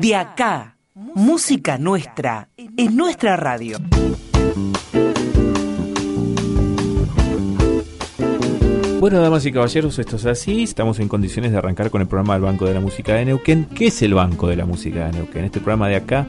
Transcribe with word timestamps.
De 0.00 0.14
acá, 0.14 0.76
música 0.94 1.78
nuestra, 1.78 2.48
en 2.56 2.96
nuestra 2.96 3.36
radio. 3.36 3.78
Bueno, 9.00 9.20
damas 9.20 9.44
y 9.46 9.52
caballeros, 9.52 9.98
esto 9.98 10.16
es 10.16 10.26
así. 10.26 10.62
Estamos 10.62 10.98
en 11.00 11.08
condiciones 11.08 11.52
de 11.52 11.58
arrancar 11.58 11.90
con 11.90 12.00
el 12.00 12.08
programa 12.08 12.34
del 12.34 12.42
Banco 12.42 12.64
de 12.64 12.74
la 12.74 12.80
Música 12.80 13.14
de 13.14 13.26
Neuquén. 13.26 13.66
¿Qué 13.66 13.86
es 13.88 14.02
el 14.02 14.14
Banco 14.14 14.48
de 14.48 14.56
la 14.56 14.64
Música 14.64 15.06
de 15.06 15.12
Neuquén? 15.12 15.44
Este 15.44 15.60
programa 15.60 15.88
de 15.88 15.96
acá 15.96 16.26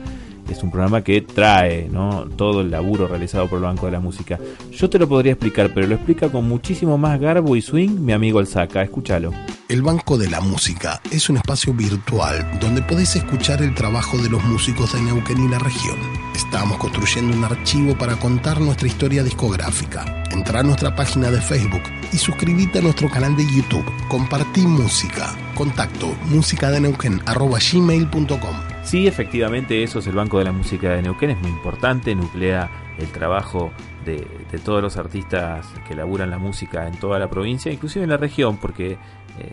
es 0.53 0.63
un 0.63 0.71
programa 0.71 1.03
que 1.03 1.21
trae 1.21 1.89
¿no? 1.91 2.25
todo 2.35 2.61
el 2.61 2.71
laburo 2.71 3.07
realizado 3.07 3.47
por 3.47 3.57
el 3.57 3.65
Banco 3.65 3.85
de 3.85 3.91
la 3.91 3.99
Música. 3.99 4.39
Yo 4.71 4.89
te 4.89 4.99
lo 4.99 5.07
podría 5.07 5.33
explicar, 5.33 5.71
pero 5.73 5.87
lo 5.87 5.95
explica 5.95 6.29
con 6.29 6.47
muchísimo 6.47 6.97
más 6.97 7.19
garbo 7.19 7.55
y 7.55 7.61
swing 7.61 7.99
mi 7.99 8.13
amigo 8.13 8.39
Alzaca. 8.39 8.81
Escúchalo. 8.81 9.31
El 9.69 9.81
Banco 9.81 10.17
de 10.17 10.29
la 10.29 10.39
Música 10.39 11.01
es 11.11 11.29
un 11.29 11.35
espacio 11.37 11.73
virtual 11.73 12.57
donde 12.61 12.81
podés 12.81 13.15
escuchar 13.15 13.61
el 13.61 13.75
trabajo 13.75 14.17
de 14.17 14.29
los 14.29 14.43
músicos 14.45 14.93
de 14.93 15.01
Neuquén 15.01 15.43
y 15.43 15.49
la 15.49 15.59
región. 15.59 15.97
Estamos 16.35 16.77
construyendo 16.77 17.35
un 17.35 17.43
archivo 17.43 17.97
para 17.97 18.15
contar 18.15 18.61
nuestra 18.61 18.87
historia 18.87 19.23
discográfica. 19.23 20.23
Entra 20.31 20.61
a 20.61 20.63
nuestra 20.63 20.95
página 20.95 21.29
de 21.31 21.41
Facebook 21.41 21.83
y 22.13 22.17
suscríbete 22.17 22.79
a 22.79 22.83
nuestro 22.83 23.09
canal 23.09 23.35
de 23.35 23.43
YouTube. 23.43 23.83
Compartí 24.07 24.61
música. 24.61 25.35
Contacto 25.55 26.15
musicadeneuquen.gmail.com 26.29 28.76
Sí, 28.87 29.05
efectivamente, 29.05 29.83
eso 29.83 29.99
es 29.99 30.07
el 30.07 30.15
Banco 30.15 30.39
de 30.39 30.45
la 30.45 30.53
Música 30.53 30.93
de 30.93 31.01
Neuquén, 31.01 31.31
es 31.31 31.41
muy 31.41 31.51
importante, 31.51 32.15
nuclea 32.15 32.71
el 32.97 33.07
trabajo 33.11 33.69
de, 34.05 34.25
todos 34.63 34.81
los 34.81 34.95
artistas 34.95 35.67
que 35.85 35.93
laburan 35.93 36.29
la 36.29 36.37
música 36.37 36.87
en 36.87 36.97
toda 36.97 37.19
la 37.19 37.29
provincia, 37.29 37.69
inclusive 37.69 38.03
en 38.03 38.11
la 38.11 38.15
región, 38.15 38.55
porque 38.55 38.93
eh, 38.93 38.97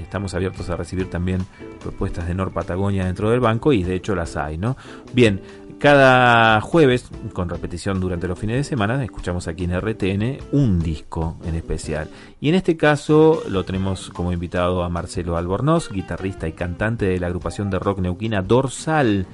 estamos 0.01 0.35
abiertos 0.35 0.71
a 0.71 0.77
recibir 0.77 1.11
también 1.11 1.45
propuestas 1.81 2.29
de 2.29 2.35
Nor 2.35 2.53
Patagonia 2.53 3.07
dentro 3.07 3.29
del 3.29 3.41
banco 3.41 3.73
y 3.73 3.83
de 3.83 3.97
hecho 3.97 4.15
las 4.15 4.37
hay, 4.37 4.57
¿no? 4.57 4.77
Bien, 5.13 5.43
cada 5.85 6.63
jueves, 6.63 7.11
con 7.35 7.51
repetición 7.51 8.01
durante 8.01 8.27
los 8.27 8.39
fines 8.39 8.57
de 8.57 8.65
semana, 8.65 9.05
escuchamos 9.05 9.49
aquí 9.49 9.65
en 9.65 9.79
RTN 9.79 10.39
un 10.53 10.81
disco 10.81 11.37
en 11.45 11.57
especial. 11.57 12.09
Y 12.41 12.49
en 12.49 12.55
este 12.55 12.79
caso 12.79 13.43
lo 13.51 13.67
tenemos 13.67 14.09
como 14.09 14.33
invitado 14.33 14.83
a 14.83 14.89
Marcelo 14.89 15.37
Albornoz, 15.37 15.91
guitarrista 15.91 16.49
y 16.49 16.53
cantante 16.53 17.05
de 17.05 17.21
la 17.21 17.27
agrupación 17.27 17.69
de 17.69 17.79
rock 17.79 17.99
neuquina 17.99 18.41
Dorsal, 18.41 19.27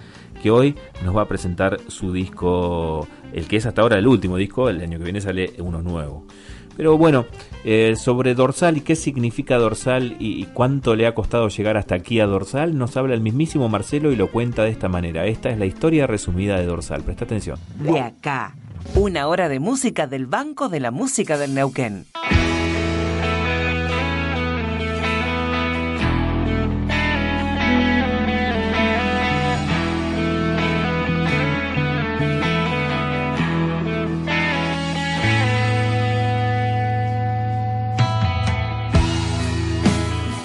que 0.42 0.50
hoy 0.50 0.74
nos 1.04 1.16
va 1.16 1.22
a 1.22 1.28
presentar 1.28 1.78
su 1.86 2.12
disco, 2.12 3.06
el 3.32 3.46
que 3.46 3.58
es 3.58 3.66
hasta 3.66 3.82
ahora 3.82 3.98
el 3.98 4.08
último 4.08 4.36
disco, 4.36 4.68
el 4.68 4.80
año 4.80 4.98
que 4.98 5.04
viene 5.04 5.20
sale 5.20 5.52
uno 5.58 5.82
nuevo. 5.82 6.26
Pero 6.76 6.96
bueno, 6.96 7.26
eh, 7.64 7.94
sobre 7.96 8.34
Dorsal 8.34 8.78
y 8.78 8.80
qué 8.80 8.96
significa 8.96 9.56
Dorsal 9.56 10.16
y, 10.18 10.40
y, 10.40 10.44
cuánto 10.46 10.96
le 10.96 11.06
ha 11.06 11.14
costado 11.14 11.48
llegar 11.48 11.76
hasta 11.76 11.94
aquí 11.94 12.20
a 12.20 12.26
Dorsal, 12.26 12.76
nos 12.78 12.96
habla 12.96 13.14
el 13.14 13.20
mismísimo 13.20 13.68
Marcelo 13.68 14.12
y 14.12 14.16
lo 14.16 14.30
cuenta 14.30 14.64
de 14.64 14.70
esta 14.70 14.88
manera. 14.88 15.26
Esta 15.26 15.50
es 15.50 15.58
la 15.58 15.66
historia 15.66 16.06
resumida 16.06 16.58
de 16.58 16.66
Dorsal. 16.66 17.02
Presta 17.02 17.24
atención. 17.24 17.58
De 17.78 18.00
acá, 18.00 18.54
una 18.94 19.26
hora 19.26 19.48
de 19.48 19.60
música 19.60 20.06
del 20.06 20.26
Banco 20.26 20.68
de 20.68 20.80
la 20.80 20.90
Música 20.90 21.36
del 21.36 21.54
Neuquén. 21.54 22.06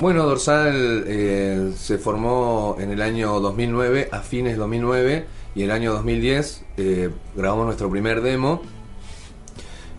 Bueno, 0.06 0.28
Dorsal 0.28 1.04
eh, 1.08 1.72
se 1.76 1.98
formó 1.98 2.78
en 2.80 2.92
el 2.92 3.02
año 3.02 3.40
2009, 3.40 4.10
a 4.12 4.20
fines 4.20 4.56
2009, 4.56 5.26
y 5.56 5.64
en 5.64 5.66
el 5.66 5.72
año 5.72 5.94
2010 5.94 6.62
eh, 6.78 7.10
grabamos 7.36 7.66
nuestro 7.66 7.90
primer 7.90 8.22
demo, 8.22 8.62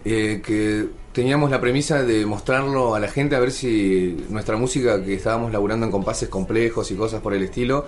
eh, 0.05 0.41
que 0.47 0.87
teníamos 1.11 1.51
la 1.51 1.61
premisa 1.61 2.05
de 2.05 2.25
mostrarlo 2.25 2.95
a 2.95 3.01
la 3.01 3.09
gente 3.09 3.35
a 3.35 3.41
ver 3.41 3.51
si 3.51 4.25
nuestra 4.29 4.57
música, 4.57 5.03
que 5.03 5.15
estábamos 5.15 5.51
laburando 5.51 5.87
en 5.87 5.91
compases 5.91 6.29
complejos 6.29 6.89
y 6.93 6.95
cosas 6.95 7.21
por 7.21 7.35
el 7.35 7.43
estilo, 7.43 7.85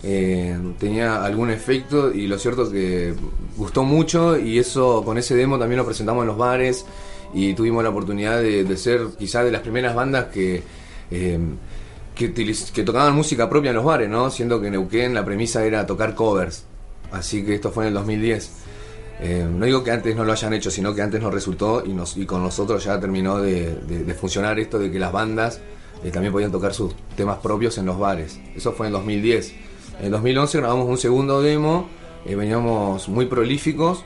tenía 0.00 1.22
algún 1.22 1.50
efecto 1.50 2.14
y 2.14 2.28
lo 2.28 2.38
cierto 2.38 2.70
que 2.70 3.12
gustó 3.58 3.84
mucho 3.84 4.38
y 4.38 4.58
eso 4.58 5.04
con 5.04 5.18
ese 5.18 5.36
demo 5.36 5.58
también 5.58 5.76
lo 5.76 5.84
presentamos 5.84 6.22
en 6.22 6.28
los 6.28 6.38
bares 6.38 6.86
y 7.34 7.52
tuvimos 7.52 7.84
la 7.84 7.90
oportunidad 7.90 8.40
de, 8.40 8.64
de 8.64 8.76
ser 8.78 9.08
quizás 9.18 9.44
de 9.44 9.50
las 9.50 9.60
primeras 9.60 9.94
bandas 9.94 10.28
que 10.32 10.62
eh, 11.10 11.38
que, 12.14 12.28
tocaban 12.84 13.14
música 13.14 13.48
propia 13.48 13.70
en 13.70 13.76
los 13.76 13.84
bares, 13.84 14.08
¿no? 14.08 14.30
Siendo 14.30 14.60
que 14.60 14.66
en 14.66 14.72
Neuquén 14.72 15.14
la 15.14 15.24
premisa 15.24 15.64
era 15.64 15.86
tocar 15.86 16.14
covers. 16.14 16.64
Así 17.12 17.44
que 17.44 17.54
esto 17.54 17.70
fue 17.70 17.84
en 17.84 17.88
el 17.88 17.94
2010. 17.94 18.50
Eh, 19.20 19.48
no 19.50 19.64
digo 19.66 19.82
que 19.82 19.90
antes 19.90 20.14
no 20.16 20.24
lo 20.24 20.32
hayan 20.32 20.52
hecho, 20.52 20.70
sino 20.70 20.94
que 20.94 21.02
antes 21.02 21.20
nos 21.20 21.32
resultó 21.32 21.82
y, 21.84 22.26
con 22.26 22.42
nosotros 22.42 22.84
ya 22.84 22.98
terminó 23.00 23.40
de, 23.40 24.14
funcionar 24.18 24.58
esto 24.58 24.78
de 24.78 24.90
que 24.90 24.98
las 24.98 25.12
bandas 25.12 25.60
eh, 26.04 26.10
también 26.10 26.32
podían 26.32 26.52
tocar 26.52 26.74
sus 26.74 26.94
temas 27.16 27.38
propios 27.38 27.78
en 27.78 27.86
los 27.86 27.98
bares. 27.98 28.38
Eso 28.54 28.72
fue 28.72 28.86
en 28.86 28.92
2010. 28.92 29.54
En 30.00 30.12
2011 30.12 30.58
grabamos 30.58 30.88
un 30.88 30.98
segundo 30.98 31.42
demo, 31.42 31.88
eh, 32.24 32.36
veníamos 32.36 33.08
muy 33.08 33.26
prolíficos, 33.26 34.04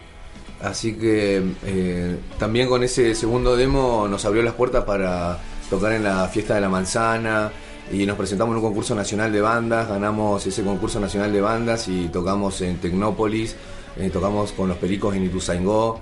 así 0.63 0.95
que 0.95 1.43
eh, 1.65 2.17
también 2.39 2.69
con 2.69 2.83
ese 2.83 3.15
segundo 3.15 3.57
demo 3.57 4.07
nos 4.09 4.25
abrió 4.25 4.43
las 4.43 4.55
puertas 4.55 4.84
para 4.84 5.39
tocar 5.69 5.93
en 5.93 6.05
la 6.05 6.27
fiesta 6.28 6.55
de 6.55 6.61
la 6.61 6.69
manzana 6.69 7.50
y 7.93 8.06
nos 8.06 8.17
presentamos 8.17 8.53
en 8.53 8.59
un 8.59 8.62
concurso 8.62 8.95
nacional 8.95 9.33
de 9.33 9.41
bandas, 9.41 9.89
ganamos 9.89 10.47
ese 10.47 10.62
concurso 10.62 11.00
nacional 11.00 11.33
de 11.33 11.41
bandas 11.41 11.89
y 11.89 12.09
tocamos 12.09 12.61
en 12.61 12.78
Tecnópolis, 12.78 13.56
eh, 13.97 14.11
tocamos 14.11 14.53
con 14.53 14.69
los 14.69 14.78
Pericos 14.78 15.15
en 15.15 15.25
Ituzaingó 15.25 16.01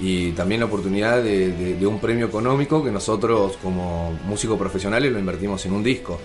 y 0.00 0.32
también 0.32 0.60
la 0.60 0.66
oportunidad 0.66 1.22
de, 1.22 1.86
un 1.86 1.98
premio 1.98 2.26
económico 2.26 2.82
que 2.82 2.90
nosotros 2.90 3.56
como 3.62 4.18
músicos 4.26 4.58
profesionales 4.58 5.12
lo 5.12 5.18
invertimos 5.18 5.64
en 5.66 5.72
un 5.72 5.82
disco. 5.82 6.18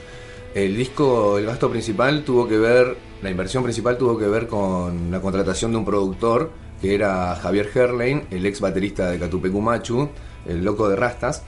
El 0.55 0.75
disco, 0.75 1.37
el 1.37 1.45
gasto 1.45 1.69
principal 1.69 2.23
tuvo 2.23 2.47
que 2.47 2.57
ver, 2.57 2.97
la 3.21 3.29
inversión 3.29 3.63
principal 3.63 3.97
tuvo 3.97 4.17
que 4.17 4.27
ver 4.27 4.47
con 4.47 5.11
la 5.11 5.21
contratación 5.21 5.71
de 5.71 5.77
un 5.77 5.85
productor 5.85 6.51
que 6.81 6.95
era 6.95 7.35
Javier 7.35 7.69
Herlein, 7.73 8.23
el 8.31 8.45
ex 8.45 8.61
baterista 8.61 9.09
de 9.09 9.19
Catupecumachu, 9.19 10.09
el 10.47 10.63
loco 10.63 10.89
de 10.89 10.95
Rastas, 10.95 11.43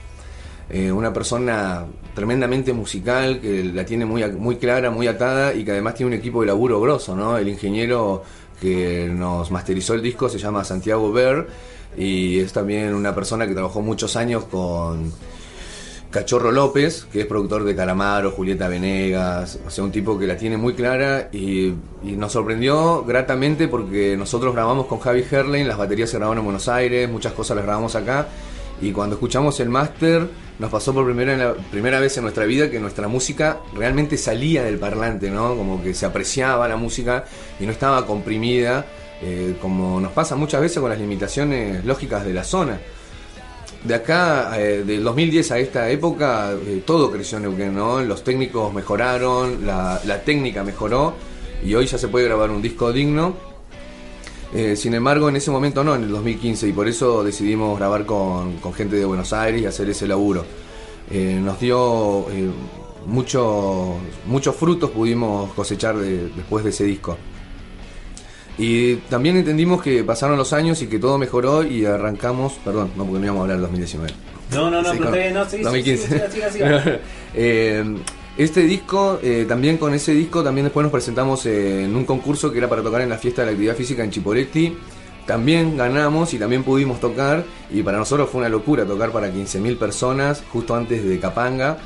eh, 0.70 0.92
una 0.92 1.12
persona 1.12 1.84
tremendamente 2.14 2.72
musical, 2.72 3.40
que 3.40 3.64
la 3.64 3.84
tiene 3.84 4.04
muy, 4.04 4.24
muy 4.32 4.56
clara, 4.56 4.90
muy 4.90 5.06
atada 5.08 5.52
y 5.54 5.64
que 5.64 5.72
además 5.72 5.94
tiene 5.94 6.14
un 6.14 6.18
equipo 6.18 6.40
de 6.42 6.46
laburo 6.46 6.80
grosso, 6.80 7.16
¿no? 7.16 7.36
El 7.36 7.48
ingeniero 7.48 8.22
que 8.60 9.08
nos 9.12 9.50
masterizó 9.50 9.94
el 9.94 10.02
disco 10.02 10.28
se 10.28 10.38
llama 10.38 10.64
Santiago 10.64 11.10
Ver 11.12 11.48
y 11.96 12.38
es 12.38 12.52
también 12.52 12.94
una 12.94 13.14
persona 13.14 13.46
que 13.46 13.54
trabajó 13.54 13.80
muchos 13.80 14.14
años 14.16 14.44
con 14.44 15.12
Cachorro 16.10 16.52
López, 16.52 17.06
que 17.12 17.22
es 17.22 17.26
productor 17.26 17.64
de 17.64 17.74
Calamaro, 17.74 18.32
Julieta 18.32 18.68
Venegas, 18.68 19.58
o 19.66 19.70
sea, 19.70 19.82
un 19.82 19.90
tipo 19.90 20.18
que 20.18 20.26
la 20.26 20.36
tiene 20.36 20.56
muy 20.56 20.74
clara 20.74 21.30
y, 21.32 21.74
nos 22.02 22.32
sorprendió 22.32 23.04
gratamente 23.04 23.68
porque 23.68 24.16
nosotros 24.16 24.54
grabamos 24.54 24.86
con 24.86 25.00
Javi 25.00 25.24
Herlein, 25.28 25.68
las 25.68 25.78
baterías 25.78 26.10
se 26.10 26.18
grabaron 26.18 26.38
en 26.38 26.44
Buenos 26.44 26.68
Aires, 26.68 27.08
muchas 27.10 27.32
cosas 27.32 27.56
las 27.56 27.64
grabamos 27.64 27.94
acá 27.94 28.28
y 28.80 28.92
cuando 28.92 29.16
escuchamos 29.16 29.60
el 29.60 29.68
máster 29.68 30.28
nos 30.58 30.70
pasó 30.70 30.92
por 30.92 31.06
primera, 31.06 31.36
la, 31.36 31.54
primera 31.54 32.00
vez 32.00 32.16
en 32.16 32.24
nuestra 32.24 32.44
vida 32.44 32.70
que 32.70 32.78
nuestra 32.78 33.08
música 33.08 33.60
realmente 33.74 34.16
salía 34.16 34.62
del 34.62 34.78
parlante, 34.78 35.30
¿no? 35.30 35.56
Como 35.56 35.82
que 35.82 35.94
se 35.94 36.06
apreciaba 36.06 36.68
la 36.68 36.76
música 36.76 37.24
y 37.58 37.64
no 37.64 37.72
estaba 37.72 38.06
comprimida, 38.06 38.86
eh, 39.22 39.56
como 39.60 40.00
nos 40.00 40.12
pasa 40.12 40.36
muchas 40.36 40.60
veces 40.60 40.78
con 40.78 40.90
las 40.90 40.98
limitaciones 40.98 41.84
lógicas 41.84 42.24
de 42.24 42.34
la 42.34 42.44
zona. 42.44 42.78
De 43.84 43.94
acá, 43.94 44.60
eh, 44.60 44.82
del 44.84 45.02
2010 45.02 45.50
a 45.52 45.58
esta 45.58 45.88
época, 45.88 46.52
eh, 46.52 46.82
todo 46.84 47.10
creció 47.10 47.38
en 47.38 47.44
Neuquén, 47.44 47.74
¿no? 47.74 48.02
Los 48.02 48.22
técnicos 48.22 48.72
mejoraron, 48.74 49.66
la, 49.66 50.00
la 50.04 50.22
técnica 50.22 50.62
mejoró 50.62 51.14
y 51.64 51.74
hoy 51.74 51.86
ya 51.86 51.96
se 51.96 52.08
puede 52.08 52.26
grabar 52.26 52.50
un 52.50 52.60
disco 52.60 52.92
digno 52.92 53.49
Eh, 54.52 54.74
sin 54.76 54.94
embargo, 54.94 55.28
en 55.28 55.36
ese 55.36 55.50
momento 55.50 55.84
no, 55.84 55.94
en 55.94 56.02
el 56.02 56.10
2015, 56.10 56.68
y 56.68 56.72
por 56.72 56.88
eso 56.88 57.22
decidimos 57.22 57.78
grabar 57.78 58.04
con, 58.04 58.56
con 58.56 58.72
gente 58.74 58.96
de 58.96 59.04
Buenos 59.04 59.32
Aires 59.32 59.62
y 59.62 59.66
hacer 59.66 59.88
ese 59.90 60.08
laburo. 60.08 60.44
Eh, 61.10 61.38
nos 61.42 61.58
dio 61.60 62.28
eh, 62.30 62.48
muchos 63.06 63.96
muchos 64.26 64.54
frutos 64.56 64.90
pudimos 64.90 65.52
cosechar 65.54 65.96
de- 65.96 66.28
después 66.34 66.64
de 66.64 66.70
ese 66.70 66.84
disco. 66.84 67.16
Y 68.58 68.96
también 69.08 69.36
entendimos 69.36 69.80
que 69.82 70.04
pasaron 70.04 70.36
los 70.36 70.52
años 70.52 70.82
y 70.82 70.86
que 70.86 70.98
todo 70.98 71.16
mejoró 71.16 71.62
y 71.64 71.84
arrancamos, 71.86 72.54
perdón, 72.64 72.90
no 72.96 73.04
porque 73.04 73.20
no 73.20 73.24
íbamos 73.26 73.40
a 73.40 73.42
hablar 73.44 73.56
del 73.56 73.62
2019. 73.62 74.12
No, 74.52 74.70
no, 74.70 74.82
no, 74.82 74.90
Sí, 74.92 74.98
pero 74.98 75.10
con- 75.10 75.34
no, 75.34 75.44
sí, 75.44 75.56
sí, 75.58 75.62
2015. 75.62 76.02
sí, 76.08 76.12
siga, 76.14 76.28
siga, 76.30 76.50
siga. 76.82 77.00
Eh, 77.34 77.84
este 78.36 78.62
disco, 78.62 79.18
eh, 79.22 79.44
también 79.48 79.76
con 79.76 79.92
ese 79.92 80.12
disco, 80.12 80.42
también 80.42 80.64
después 80.64 80.84
nos 80.84 80.92
presentamos 80.92 81.44
en 81.46 81.94
un 81.94 82.04
concurso 82.04 82.52
que 82.52 82.58
era 82.58 82.68
para 82.68 82.82
tocar 82.82 83.00
en 83.00 83.08
la 83.08 83.18
fiesta 83.18 83.42
de 83.42 83.46
la 83.46 83.52
actividad 83.52 83.74
física 83.74 84.04
en 84.04 84.10
Chipoletti. 84.10 84.76
También 85.26 85.76
ganamos 85.76 86.32
y 86.34 86.38
también 86.38 86.64
pudimos 86.64 87.00
tocar. 87.00 87.44
Y 87.70 87.82
para 87.82 87.98
nosotros 87.98 88.30
fue 88.30 88.40
una 88.40 88.48
locura 88.48 88.84
tocar 88.84 89.12
para 89.12 89.28
15.000 89.32 89.78
personas 89.78 90.42
justo 90.52 90.74
antes 90.74 91.04
de 91.04 91.20
Capanga. 91.20 91.78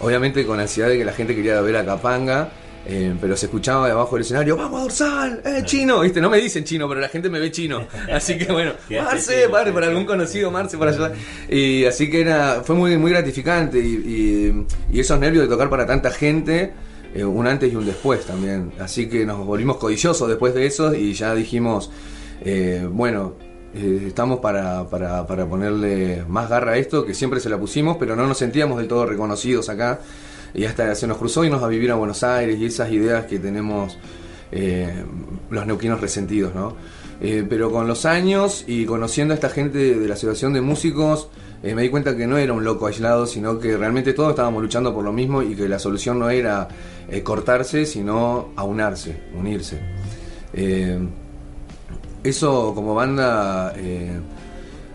Obviamente 0.00 0.44
con 0.44 0.58
ansiedad 0.58 0.88
de 0.88 0.98
que 0.98 1.04
la 1.04 1.12
gente 1.12 1.34
quería 1.34 1.60
ver 1.60 1.76
a 1.76 1.84
Capanga. 1.84 2.50
Eh, 2.86 3.14
pero 3.20 3.36
se 3.36 3.46
escuchaba 3.46 3.86
de 3.86 3.92
abajo 3.92 4.16
del 4.16 4.22
escenario, 4.24 4.56
¡vamos 4.56 4.80
a 4.80 4.82
dorsal! 4.82 5.42
¡Eh, 5.44 5.62
chino! 5.64 6.00
¿Viste? 6.00 6.20
No 6.20 6.28
me 6.30 6.38
dicen 6.38 6.64
chino, 6.64 6.88
pero 6.88 7.00
la 7.00 7.08
gente 7.08 7.30
me 7.30 7.38
ve 7.38 7.50
chino. 7.50 7.84
Así 8.12 8.36
que 8.36 8.50
bueno, 8.52 8.72
Marce, 9.04 9.48
Marce, 9.48 9.72
para 9.72 9.86
algún 9.86 10.04
conocido, 10.04 10.50
Marce, 10.50 10.76
para 10.78 10.90
ayudar. 10.90 11.12
Y 11.48 11.84
así 11.84 12.10
que 12.10 12.20
era, 12.22 12.62
fue 12.64 12.74
muy, 12.74 12.96
muy 12.96 13.10
gratificante 13.12 13.78
y, 13.78 14.66
y- 14.90 14.96
y 14.96 15.00
esos 15.00 15.18
nervios 15.20 15.44
de 15.44 15.48
tocar 15.48 15.70
para 15.70 15.86
tanta 15.86 16.10
gente, 16.10 16.72
eh, 17.14 17.24
un 17.24 17.46
antes 17.46 17.72
y 17.72 17.76
un 17.76 17.86
después 17.86 18.24
también. 18.26 18.72
Así 18.80 19.08
que 19.08 19.24
nos 19.24 19.46
volvimos 19.46 19.76
codiciosos 19.76 20.28
después 20.28 20.54
de 20.54 20.66
eso 20.66 20.94
y 20.94 21.12
ya 21.14 21.34
dijimos, 21.34 21.90
eh, 22.44 22.86
bueno, 22.90 23.34
eh, 23.74 24.04
estamos 24.08 24.40
para, 24.40 24.88
para, 24.90 25.26
para 25.26 25.46
ponerle 25.46 26.24
más 26.28 26.50
garra 26.50 26.72
a 26.72 26.76
esto, 26.76 27.06
que 27.06 27.14
siempre 27.14 27.38
se 27.40 27.48
la 27.48 27.58
pusimos, 27.58 27.96
pero 27.98 28.16
no 28.16 28.26
nos 28.26 28.38
sentíamos 28.38 28.76
del 28.78 28.88
todo 28.88 29.06
reconocidos 29.06 29.68
acá. 29.68 30.00
Y 30.54 30.64
hasta 30.64 30.94
se 30.94 31.06
nos 31.06 31.16
cruzó 31.16 31.44
irnos 31.44 31.62
a 31.62 31.68
vivir 31.68 31.90
a 31.90 31.94
Buenos 31.94 32.22
Aires 32.22 32.58
y 32.58 32.66
esas 32.66 32.90
ideas 32.90 33.26
que 33.26 33.38
tenemos 33.38 33.98
eh, 34.54 35.02
los 35.48 35.66
neuquinos 35.66 36.00
resentidos, 36.00 36.54
¿no? 36.54 36.76
Eh, 37.22 37.46
pero 37.48 37.70
con 37.70 37.88
los 37.88 38.04
años 38.04 38.64
y 38.66 38.84
conociendo 38.84 39.32
a 39.32 39.36
esta 39.36 39.48
gente 39.48 39.98
de 39.98 40.06
la 40.08 40.14
Asociación 40.14 40.52
de 40.52 40.60
Músicos, 40.60 41.28
eh, 41.62 41.74
me 41.74 41.82
di 41.82 41.88
cuenta 41.88 42.16
que 42.16 42.26
no 42.26 42.36
era 42.36 42.52
un 42.52 42.62
loco 42.64 42.86
aislado, 42.86 43.26
sino 43.26 43.58
que 43.58 43.76
realmente 43.78 44.12
todos 44.12 44.30
estábamos 44.30 44.60
luchando 44.62 44.92
por 44.92 45.04
lo 45.04 45.12
mismo 45.12 45.42
y 45.42 45.54
que 45.54 45.68
la 45.68 45.78
solución 45.78 46.18
no 46.18 46.28
era 46.28 46.68
cortarse, 47.22 47.86
sino 47.86 48.50
aunarse, 48.56 49.16
unirse. 49.38 49.78
Eso 52.24 52.72
como 52.74 52.94
banda 52.94 53.72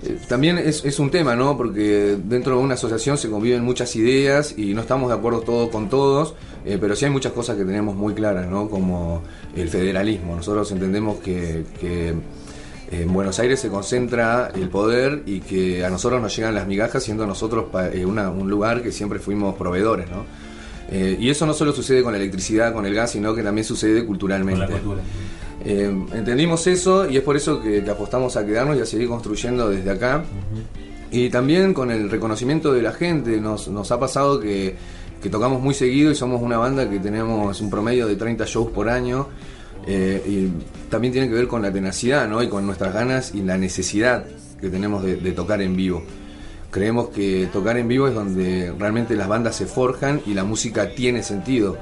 eh, 0.07 0.13
eh, 0.13 0.17
también 0.27 0.57
es, 0.57 0.83
es 0.85 0.99
un 0.99 1.09
tema, 1.11 1.35
¿no? 1.35 1.57
Porque 1.57 2.17
dentro 2.23 2.57
de 2.57 2.63
una 2.63 2.73
asociación 2.75 3.17
se 3.17 3.29
conviven 3.29 3.63
muchas 3.63 3.95
ideas 3.95 4.53
y 4.57 4.73
no 4.73 4.81
estamos 4.81 5.09
de 5.09 5.15
acuerdo 5.15 5.41
todos 5.41 5.69
con 5.69 5.89
todos, 5.89 6.35
eh, 6.65 6.77
pero 6.79 6.95
sí 6.95 7.05
hay 7.05 7.11
muchas 7.11 7.31
cosas 7.33 7.57
que 7.57 7.65
tenemos 7.65 7.95
muy 7.95 8.13
claras, 8.13 8.47
¿no? 8.49 8.69
Como 8.69 9.21
el 9.55 9.69
federalismo. 9.69 10.35
Nosotros 10.35 10.71
entendemos 10.71 11.17
que, 11.19 11.63
que 11.79 12.13
en 12.91 13.13
Buenos 13.13 13.37
Aires 13.39 13.59
se 13.59 13.67
concentra 13.69 14.49
el 14.55 14.69
poder 14.69 15.23
y 15.25 15.41
que 15.41 15.83
a 15.83 15.89
nosotros 15.89 16.21
nos 16.21 16.35
llegan 16.35 16.55
las 16.55 16.67
migajas 16.67 17.03
siendo 17.03 17.27
nosotros 17.27 17.65
eh, 17.93 18.05
una- 18.05 18.29
un 18.29 18.49
lugar 18.49 18.81
que 18.81 18.91
siempre 18.91 19.19
fuimos 19.19 19.55
proveedores, 19.55 20.09
¿no? 20.09 20.25
Eh, 20.89 21.17
y 21.19 21.29
eso 21.29 21.45
no 21.45 21.53
solo 21.53 21.73
sucede 21.73 22.01
con 22.01 22.13
la 22.13 22.17
electricidad, 22.17 22.71
con 22.71 22.85
el 22.85 22.93
gas, 22.95 23.11
sino 23.11 23.35
que 23.35 23.43
también 23.43 23.65
sucede 23.65 24.05
culturalmente. 24.05 24.61
Con 24.67 24.73
la 24.73 24.79
cultura. 24.79 25.01
Eh, 25.69 25.83
entendimos 26.13 26.65
eso 26.67 27.09
y 27.09 27.17
es 27.17 27.23
por 27.23 27.35
eso 27.35 27.61
que, 27.61 27.83
que 27.83 27.91
apostamos 27.91 28.37
a 28.37 28.45
quedarnos 28.45 28.77
y 28.77 28.79
a 28.79 28.85
seguir 28.85 29.09
construyendo 29.09 29.69
desde 29.69 29.91
acá. 29.91 30.23
Y 31.11 31.29
también 31.29 31.73
con 31.73 31.91
el 31.91 32.09
reconocimiento 32.09 32.71
de 32.71 32.81
la 32.81 32.93
gente, 32.93 33.41
nos, 33.41 33.67
nos 33.67 33.91
ha 33.91 33.99
pasado 33.99 34.39
que, 34.39 34.75
que 35.21 35.29
tocamos 35.29 35.61
muy 35.61 35.73
seguido 35.73 36.09
y 36.09 36.15
somos 36.15 36.41
una 36.41 36.57
banda 36.57 36.89
que 36.89 36.99
tenemos 36.99 37.59
un 37.59 37.69
promedio 37.69 38.07
de 38.07 38.15
30 38.15 38.45
shows 38.45 38.71
por 38.71 38.87
año. 38.87 39.27
eh, 39.85 40.23
y 40.25 40.89
también 40.89 41.11
tiene 41.11 41.27
que 41.27 41.33
ver 41.33 41.47
con 41.49 41.61
la 41.61 41.71
tenacidad 41.71 42.29
¿no? 42.29 42.41
y 42.41 42.47
con 42.47 42.65
nuestras 42.65 42.93
ganas 42.93 43.35
y 43.35 43.41
la 43.41 43.57
necesidad 43.57 44.25
que 44.61 44.69
tenemos 44.69 45.03
de, 45.03 45.17
de 45.17 45.31
tocar 45.33 45.61
en 45.61 45.75
vivo. 45.75 46.01
Creemos 46.71 47.09
que 47.09 47.49
tocar 47.51 47.77
en 47.77 47.89
vivo 47.89 48.07
es 48.07 48.13
donde 48.15 48.73
realmente 48.79 49.15
las 49.17 49.27
bandas 49.27 49.55
se 49.57 49.65
forjan 49.65 50.21
y 50.25 50.33
la 50.33 50.45
música 50.45 50.91
tiene 50.95 51.23
sentido. 51.23 51.77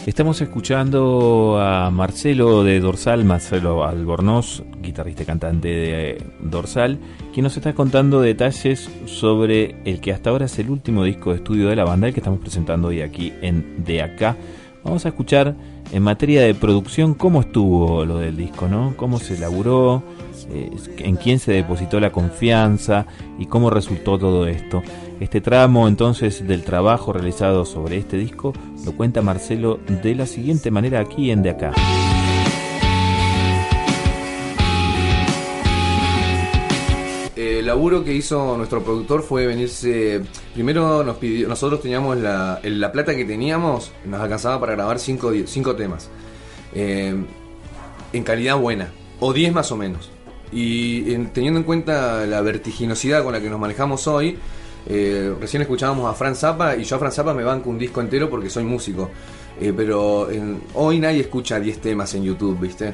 Estamos 0.04 0.40
escuchando 0.40 1.60
a 1.60 1.88
Marcelo 1.92 2.64
de 2.64 2.80
Dorsal, 2.80 3.24
Marcelo 3.24 3.84
Albornoz, 3.84 4.64
guitarrista 4.80 5.22
y 5.22 5.26
cantante 5.26 5.68
de 5.68 6.26
Dorsal, 6.40 6.98
quien 7.32 7.44
nos 7.44 7.56
está 7.56 7.72
contando 7.72 8.20
detalles 8.20 8.90
sobre 9.06 9.76
el 9.84 10.00
que 10.00 10.12
hasta 10.12 10.30
ahora 10.30 10.46
es 10.46 10.58
el 10.58 10.70
último 10.70 11.04
disco 11.04 11.30
de 11.30 11.36
estudio 11.36 11.68
de 11.68 11.76
la 11.76 11.84
banda, 11.84 12.08
el 12.08 12.14
que 12.14 12.18
estamos 12.18 12.40
presentando 12.40 12.88
hoy 12.88 13.00
aquí 13.00 13.32
en 13.42 13.84
De 13.84 14.02
Acá. 14.02 14.36
Vamos 14.82 15.06
a 15.06 15.10
escuchar 15.10 15.54
en 15.92 16.02
materia 16.02 16.42
de 16.42 16.54
producción 16.54 17.14
cómo 17.14 17.42
estuvo 17.42 18.04
lo 18.04 18.18
del 18.18 18.36
disco, 18.36 18.66
¿no? 18.66 18.94
Cómo 18.96 19.18
se 19.18 19.34
elaboró, 19.34 20.02
eh, 20.50 20.70
en 20.98 21.16
quién 21.16 21.38
se 21.38 21.52
depositó 21.52 22.00
la 22.00 22.10
confianza 22.10 23.06
y 23.38 23.46
cómo 23.46 23.70
resultó 23.70 24.18
todo 24.18 24.46
esto. 24.46 24.82
Este 25.20 25.40
tramo 25.40 25.86
entonces 25.86 26.46
del 26.48 26.64
trabajo 26.64 27.12
realizado 27.12 27.64
sobre 27.64 27.98
este 27.98 28.16
disco 28.16 28.52
lo 28.84 28.92
cuenta 28.96 29.22
Marcelo 29.22 29.78
de 30.02 30.14
la 30.14 30.26
siguiente 30.26 30.70
manera 30.70 31.00
aquí 31.00 31.30
en 31.30 31.42
De 31.42 31.50
Acá. 31.50 31.72
Laburo 37.72 38.04
que 38.04 38.12
hizo 38.12 38.56
nuestro 38.56 38.82
productor 38.82 39.22
fue 39.22 39.46
venirse. 39.46 40.20
Primero 40.54 41.02
nos 41.02 41.16
pidió. 41.16 41.48
Nosotros 41.48 41.80
teníamos 41.80 42.18
la, 42.18 42.60
la 42.62 42.92
plata 42.92 43.14
que 43.16 43.24
teníamos, 43.24 43.92
nos 44.04 44.20
alcanzaba 44.20 44.60
para 44.60 44.72
grabar 44.74 44.98
cinco, 44.98 45.30
di- 45.30 45.46
cinco 45.46 45.74
temas. 45.74 46.10
Eh, 46.74 47.14
en 48.12 48.22
calidad 48.24 48.56
buena, 48.58 48.92
o 49.20 49.32
10 49.32 49.52
más 49.54 49.72
o 49.72 49.76
menos. 49.76 50.10
Y 50.52 51.14
en- 51.14 51.32
teniendo 51.32 51.58
en 51.60 51.64
cuenta 51.64 52.26
la 52.26 52.42
vertiginosidad 52.42 53.24
con 53.24 53.32
la 53.32 53.40
que 53.40 53.48
nos 53.48 53.58
manejamos 53.58 54.06
hoy, 54.06 54.36
eh, 54.86 55.34
recién 55.40 55.62
escuchábamos 55.62 56.10
a 56.10 56.14
Fran 56.14 56.36
Zappa 56.36 56.76
y 56.76 56.84
yo 56.84 56.96
a 56.96 56.98
Fran 56.98 57.12
Zappa 57.12 57.32
me 57.32 57.42
banco 57.42 57.70
un 57.70 57.78
disco 57.78 58.00
entero 58.02 58.28
porque 58.28 58.50
soy 58.50 58.64
músico. 58.64 59.08
Eh, 59.60 59.72
pero 59.74 60.30
en- 60.30 60.60
hoy 60.74 60.98
nadie 60.98 61.20
escucha 61.20 61.58
10 61.58 61.78
temas 61.80 62.12
en 62.14 62.24
YouTube, 62.24 62.58
¿viste? 62.60 62.92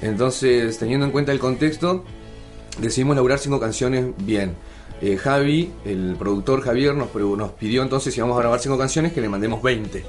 Entonces, 0.00 0.78
teniendo 0.78 1.04
en 1.06 1.12
cuenta 1.12 1.32
el 1.32 1.38
contexto, 1.38 2.02
decidimos 2.78 3.16
laburar 3.16 3.38
cinco 3.38 3.60
canciones 3.60 4.06
bien. 4.18 4.54
Eh, 5.00 5.16
Javi, 5.16 5.72
el 5.84 6.16
productor 6.18 6.62
Javier, 6.62 6.94
nos, 6.94 7.14
nos 7.14 7.50
pidió 7.52 7.82
entonces 7.82 8.14
si 8.14 8.20
vamos 8.20 8.36
a 8.36 8.40
grabar 8.40 8.60
cinco 8.60 8.78
canciones 8.78 9.12
que 9.12 9.20
le 9.20 9.28
mandemos 9.28 9.62
20. 9.62 10.04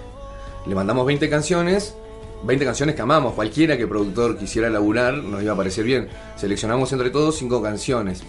Le 0.65 0.75
mandamos 0.75 1.05
20 1.05 1.29
canciones, 1.29 1.95
20 2.43 2.65
canciones 2.65 2.95
que 2.95 3.01
amamos. 3.01 3.33
Cualquiera 3.33 3.77
que 3.77 3.87
productor 3.87 4.37
quisiera 4.37 4.69
laburar 4.69 5.15
nos 5.15 5.41
iba 5.43 5.53
a 5.53 5.57
parecer 5.57 5.83
bien. 5.83 6.07
Seleccionamos 6.35 6.91
entre 6.93 7.09
todos 7.09 7.37
cinco 7.37 7.61
canciones. 7.61 8.23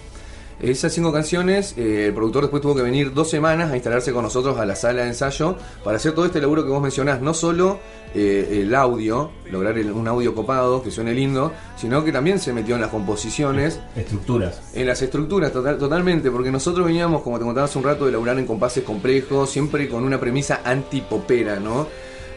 Esas 0.61 0.91
cinco 0.93 1.13
canciones, 1.13 1.73
eh, 1.77 2.07
el 2.07 2.13
productor 2.13 2.43
después 2.43 2.61
tuvo 2.61 2.75
que 2.75 2.81
venir 2.81 3.13
dos 3.13 3.29
semanas 3.29 3.71
a 3.71 3.75
instalarse 3.75 4.11
con 4.11 4.23
nosotros 4.23 4.57
a 4.59 4.65
la 4.65 4.75
sala 4.75 5.03
de 5.03 5.07
ensayo 5.07 5.55
para 5.85 5.95
hacer 5.97 6.11
todo 6.13 6.25
este 6.25 6.41
laburo 6.41 6.63
que 6.65 6.69
vos 6.69 6.81
mencionás. 6.81 7.21
No 7.21 7.33
solo 7.33 7.79
eh, 8.13 8.61
el 8.63 8.75
audio, 8.75 9.31
lograr 9.51 9.77
el- 9.77 9.91
un 9.91 10.07
audio 10.07 10.35
copado 10.35 10.81
que 10.83 10.91
suene 10.91 11.13
lindo, 11.13 11.53
sino 11.77 12.03
que 12.03 12.11
también 12.11 12.39
se 12.39 12.51
metió 12.51 12.75
en 12.75 12.81
las 12.81 12.89
composiciones 12.89 13.79
Estructuras. 13.95 14.61
en 14.73 14.87
las 14.87 15.01
estructuras, 15.01 15.53
total, 15.53 15.77
totalmente, 15.77 16.29
porque 16.31 16.51
nosotros 16.51 16.85
veníamos, 16.87 17.21
como 17.21 17.37
te 17.39 17.45
contaba 17.45 17.65
hace 17.65 17.77
un 17.77 17.83
rato, 17.85 18.05
de 18.05 18.11
laburar 18.11 18.37
en 18.39 18.45
compases 18.45 18.83
complejos, 18.83 19.49
siempre 19.49 19.87
con 19.87 20.03
una 20.03 20.19
premisa 20.19 20.59
antipopera, 20.65 21.59
¿no? 21.59 21.87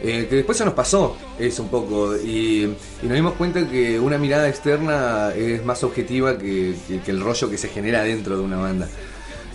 Eh, 0.04 0.26
que 0.28 0.34
después 0.34 0.58
se 0.58 0.64
nos 0.64 0.74
pasó 0.74 1.16
eso 1.38 1.62
un 1.62 1.68
poco 1.68 2.16
y, 2.16 2.74
nos 3.04 3.12
dimos 3.12 3.34
cuenta 3.34 3.68
que 3.68 4.00
una 4.00 4.18
mirada 4.18 4.48
externa 4.48 5.32
es 5.32 5.64
más 5.64 5.84
objetiva 5.84 6.36
que, 6.36 6.74
el 7.06 7.20
rollo 7.20 7.48
que 7.48 7.56
se 7.56 7.68
genera 7.68 8.02
dentro 8.02 8.36
de 8.36 8.42
una 8.42 8.56
banda. 8.56 8.88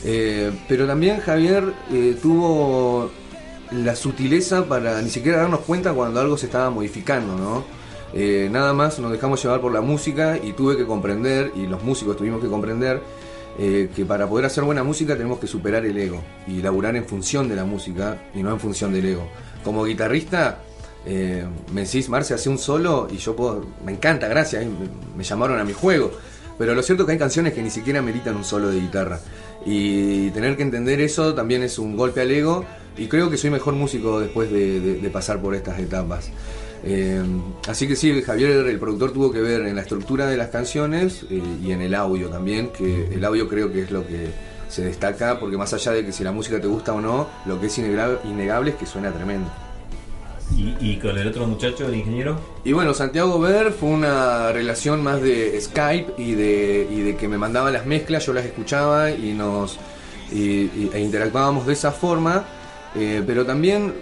Eh, 0.06 0.54
pero 0.70 0.88
también 0.88 1.20
Javier 1.20 1.74
eh, 1.92 2.16
tuvo 2.22 3.12
la 3.72 3.94
sutileza 3.98 4.64
para 4.66 5.02
ni 5.02 5.10
siquiera 5.10 5.40
darnos 5.40 5.62
cuenta 5.62 5.92
cuando 5.92 6.22
algo 6.22 6.38
se 6.38 6.46
estaba 6.46 6.70
modificando, 6.70 7.36
¿no? 7.36 7.66
Nada 8.50 8.74
más 8.74 8.98
nos 9.00 9.12
dejamos 9.12 9.44
llevar 9.44 9.60
por 9.60 9.74
la 9.74 9.82
música 9.82 10.40
y 10.42 10.54
tuve 10.54 10.78
que 10.78 10.88
comprender, 10.88 11.52
y 11.56 11.68
los 11.68 11.84
músicos 11.84 12.16
tuvimos 12.16 12.42
que 12.42 12.48
comprender, 12.48 13.02
eh, 13.58 13.90
que 13.96 14.06
para 14.06 14.28
poder 14.28 14.46
hacer 14.46 14.64
buena 14.64 14.84
música 14.84 15.16
tenemos 15.16 15.40
que 15.40 15.48
superar 15.48 15.86
el 15.86 15.98
ego 15.98 16.22
y 16.48 16.62
laburar 16.62 16.96
en 16.96 17.06
función 17.06 17.48
de 17.50 17.56
la 17.56 17.66
música 17.66 18.22
y 18.34 18.44
no 18.44 18.52
en 18.52 18.60
función 18.60 18.94
del 18.94 19.06
ego. 19.06 19.28
Como 19.64 19.84
guitarrista, 19.84 20.60
eh, 21.06 21.46
me 21.74 21.82
decís, 21.86 22.10
Marce, 22.10 22.34
hace 22.34 22.50
un 22.50 22.58
solo 22.58 23.08
y 23.12 23.18
yo 23.18 23.36
puedo, 23.36 23.66
me 23.86 23.92
encanta, 23.94 24.28
gracias, 24.28 24.66
me, 24.66 24.72
me 25.18 25.24
llamaron 25.24 25.60
a 25.60 25.64
mi 25.64 25.74
juego. 25.74 26.12
Pero 26.58 26.74
lo 26.74 26.82
cierto 26.82 27.04
es 27.04 27.08
que 27.08 27.12
hay 27.14 27.20
canciones 27.20 27.54
que 27.54 27.62
ni 27.62 27.70
siquiera 27.70 28.02
meritan 28.02 28.36
un 28.36 28.44
solo 28.44 28.70
de 28.70 28.80
guitarra. 28.80 29.20
Y 29.66 30.32
tener 30.32 30.58
que 30.58 30.64
entender 30.64 31.00
eso 31.02 31.36
también 31.36 31.62
es 31.62 31.78
un 31.78 31.96
golpe 31.96 32.22
al 32.22 32.32
ego. 32.32 32.66
Y 32.98 33.06
creo 33.08 33.30
que 33.30 33.38
soy 33.38 33.52
mejor 33.52 33.76
músico 33.76 34.20
después 34.20 34.50
de, 34.52 34.80
de- 34.80 34.96
de 34.96 35.10
pasar 35.12 35.40
por 35.40 35.54
estas 35.54 35.78
etapas. 35.80 36.32
Eh, 36.90 37.22
así 37.68 37.86
que 37.86 37.98
sí, 37.98 38.22
Javier, 38.22 38.66
el 38.68 38.80
productor, 38.80 39.12
tuvo 39.12 39.30
que 39.30 39.42
ver 39.42 39.62
en 39.66 39.76
la 39.76 39.82
estructura 39.82 40.26
de 40.28 40.38
las 40.38 40.48
canciones 40.48 41.26
eh, 41.30 41.42
y 41.62 41.72
en 41.72 41.82
el 41.82 41.94
audio 41.94 42.30
también, 42.30 42.70
que 42.70 43.10
el 43.14 43.26
audio 43.26 43.50
creo 43.50 43.72
que 43.74 43.82
es 43.82 43.92
lo 43.92 44.08
que 44.08 44.28
se 44.70 44.84
destaca, 44.86 45.38
porque 45.40 45.58
más 45.58 45.74
allá 45.74 45.92
de 45.92 46.06
que 46.06 46.14
si 46.14 46.24
la 46.24 46.32
música 46.32 46.62
te 46.62 46.68
gusta 46.68 46.94
o 46.94 47.02
no, 47.02 47.28
lo 47.46 47.60
que 47.60 47.68
es 47.68 47.78
innegable, 47.78 48.72
es 48.72 48.76
que 48.78 48.86
suena 48.86 49.12
tremendo. 49.12 49.50
¿Y, 50.56 50.76
y 50.80 50.98
con 50.98 51.18
el 51.18 51.28
otro 51.28 51.46
muchacho, 51.46 51.88
el 51.88 51.96
ingeniero? 51.96 52.40
Y 52.64 52.72
bueno, 52.72 52.94
Santiago 52.94 53.38
Ver 53.38 53.72
fue 53.74 53.90
una 53.90 54.54
relación 54.54 55.04
más 55.04 55.22
de 55.22 55.60
Skype 55.60 56.14
y 56.18 56.36
de, 56.36 56.88
y 56.90 57.02
de 57.02 57.16
que 57.18 57.28
me 57.28 57.38
mandaba 57.38 57.70
las 57.70 57.86
mezclas, 57.86 58.26
yo 58.26 58.32
las 58.32 58.46
escuchaba 58.46 59.12
y 59.12 59.34
nos 59.34 59.78
y- 60.32 60.38
y- 60.72 60.90
e 60.94 61.02
interactuábamos 61.02 61.66
de 61.68 61.74
esa 61.74 61.92
forma, 61.92 62.46
eh, 62.96 63.22
pero 63.28 63.46
también 63.46 63.94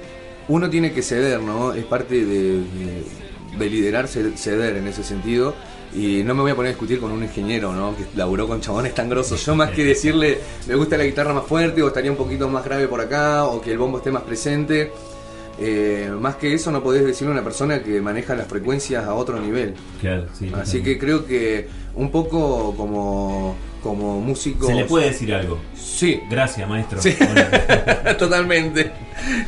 uno 0.47 0.69
tiene 0.69 0.91
que 0.93 1.01
ceder, 1.01 1.41
¿no? 1.41 1.73
Es 1.73 1.85
parte 1.85 2.25
de, 2.25 2.59
de- 2.59 3.25
de 3.57 3.69
liderar, 3.69 4.07
ce- 4.07 4.35
ceder 4.37 4.77
en 4.77 4.87
ese 4.87 5.03
sentido. 5.03 5.53
Y 5.93 6.23
no 6.23 6.35
me 6.35 6.41
voy 6.41 6.51
a 6.51 6.55
poner 6.55 6.69
a 6.69 6.73
discutir 6.73 6.99
con 6.99 7.11
un 7.11 7.23
ingeniero, 7.23 7.71
¿no? 7.71 7.95
Que 7.95 8.03
laburó 8.17 8.47
con 8.47 8.59
chabones 8.59 8.93
tan 8.93 9.07
grosos. 9.07 9.45
Yo 9.45 9.55
más 9.55 9.71
que 9.71 9.85
decirle, 9.85 10.39
me 10.67 10.75
gusta 10.75 10.97
la 10.97 11.05
guitarra 11.05 11.33
más 11.33 11.45
fuerte 11.45 11.81
o 11.81 11.87
estaría 11.87 12.11
un 12.11 12.17
poquito 12.17 12.49
más 12.49 12.65
grave 12.65 12.87
por 12.89 12.99
acá 12.99 13.45
o 13.45 13.61
que 13.61 13.71
el 13.71 13.77
bombo 13.77 13.99
esté 13.99 14.11
más 14.11 14.23
presente. 14.23 14.91
Eh, 15.59 16.12
más 16.19 16.35
que 16.35 16.53
eso 16.53 16.71
no 16.71 16.83
podés 16.83 17.05
decirle 17.05 17.29
a 17.31 17.35
una 17.35 17.43
persona 17.43 17.81
que 17.81 18.01
maneja 18.01 18.35
las 18.35 18.47
frecuencias 18.47 19.05
a 19.05 19.13
otro 19.13 19.39
nivel. 19.39 19.74
Claro, 20.01 20.25
sí. 20.33 20.51
Así 20.55 20.81
que 20.83 20.97
creo 21.00 21.25
que 21.25 21.67
un 21.95 22.12
poco 22.12 22.75
como, 22.75 23.55
como 23.81 24.19
músico... 24.19 24.67
Se 24.67 24.74
le 24.74 24.85
puede 24.85 25.07
decir 25.12 25.33
algo. 25.33 25.57
Sí, 25.75 26.19
Gracias, 26.29 26.67
maestro. 26.67 27.01
Sí. 27.01 27.15
Totalmente, 28.19 28.91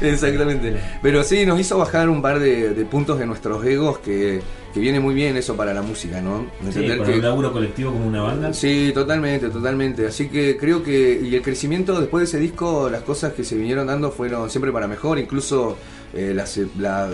exactamente. 0.02 0.78
Pero 1.02 1.24
sí, 1.24 1.46
nos 1.46 1.60
hizo 1.60 1.78
bajar 1.78 2.10
un 2.10 2.22
par 2.22 2.40
de, 2.40 2.74
de 2.74 2.86
puntos 2.86 3.20
de 3.20 3.26
nuestros 3.26 3.66
egos 3.66 4.00
que, 4.00 4.40
que 4.74 4.80
viene 4.80 5.00
muy 5.00 5.14
bien 5.14 5.36
eso 5.38 5.56
para 5.56 5.74
la 5.74 5.82
música, 5.82 6.22
¿no? 6.22 6.46
sí, 6.62 6.68
Entender 6.68 6.98
para 7.00 7.10
que- 7.12 7.18
un 7.18 7.24
laburo 7.24 7.52
colectivo 7.52 7.92
como 7.92 8.08
una 8.08 8.22
banda. 8.22 8.54
Sí, 8.54 8.92
totalmente, 8.94 9.50
totalmente. 9.50 10.08
Así 10.08 10.30
que 10.30 10.58
creo 10.58 10.82
que 10.84 11.20
y 11.22 11.36
el 11.36 11.42
crecimiento 11.42 12.00
después 12.00 12.22
de 12.22 12.26
ese 12.26 12.40
disco, 12.40 12.90
las 12.90 13.02
cosas 13.02 13.34
que 13.34 13.44
se 13.44 13.56
vinieron 13.56 13.88
dando 13.88 14.12
fueron 14.12 14.50
siempre 14.50 14.72
para 14.72 14.88
mejor, 14.88 15.20
incluso 15.20 15.78
eh, 16.14 16.34
la, 16.36 16.46
la- 16.80 17.10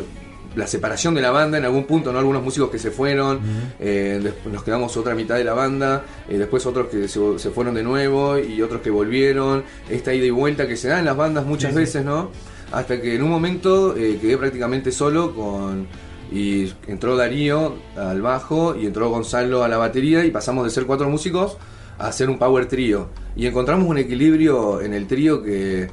la 0.56 0.68
separación 0.68 1.16
de 1.16 1.22
la 1.22 1.32
banda 1.32 1.58
en 1.58 1.66
algún 1.66 1.86
punto, 1.86 2.14
¿no? 2.14 2.20
Algunos 2.20 2.44
músicos 2.44 2.70
que 2.70 2.78
se 2.78 2.92
fueron, 2.92 3.40
eh, 3.80 4.20
después 4.22 4.54
nos 4.54 4.64
quedamos 4.64 4.96
otra 4.98 5.16
mitad 5.16 5.34
de 5.36 5.44
la 5.44 5.54
banda, 5.54 6.04
eh, 6.30 6.38
después 6.38 6.64
otros 6.68 6.90
que 6.90 7.08
se, 7.08 7.40
se 7.40 7.50
fueron 7.50 7.74
de 7.74 7.82
nuevo 7.82 8.38
y 8.38 8.62
otros 8.62 8.82
que 8.82 8.92
volvieron, 8.92 9.64
esta 9.90 10.14
ida 10.14 10.26
y 10.28 10.30
vuelta 10.30 10.68
que 10.68 10.78
se 10.78 10.90
da 10.90 11.00
en 11.00 11.06
las 11.06 11.18
bandas 11.18 11.44
muchas 11.48 11.72
Sí, 11.72 11.78
veces, 11.78 12.06
¿no? 12.06 12.30
Hasta 12.72 13.02
que 13.02 13.16
en 13.16 13.24
un 13.24 13.32
momento 13.32 13.96
quedé 13.96 14.38
prácticamente 14.38 14.92
solo 14.92 15.34
con... 15.34 15.88
Y 16.32 16.72
entró 16.88 17.16
Darío 17.16 17.76
al 17.96 18.22
bajo 18.22 18.76
y 18.76 18.86
entró 18.86 19.10
Gonzalo 19.10 19.64
a 19.64 19.68
la 19.68 19.78
batería 19.78 20.24
y 20.24 20.30
pasamos 20.32 20.66
de 20.66 20.70
ser 20.72 20.86
cuatro 20.86 21.10
músicos 21.10 21.58
a 21.98 22.08
hacer 22.08 22.30
un 22.30 22.38
power 22.40 22.68
trío. 22.68 23.10
Y 23.36 23.46
encontramos 23.48 23.88
un 23.88 23.98
equilibrio 23.98 24.82
en 24.82 24.94
el 24.94 25.06
trío 25.08 25.42
que 25.44 25.90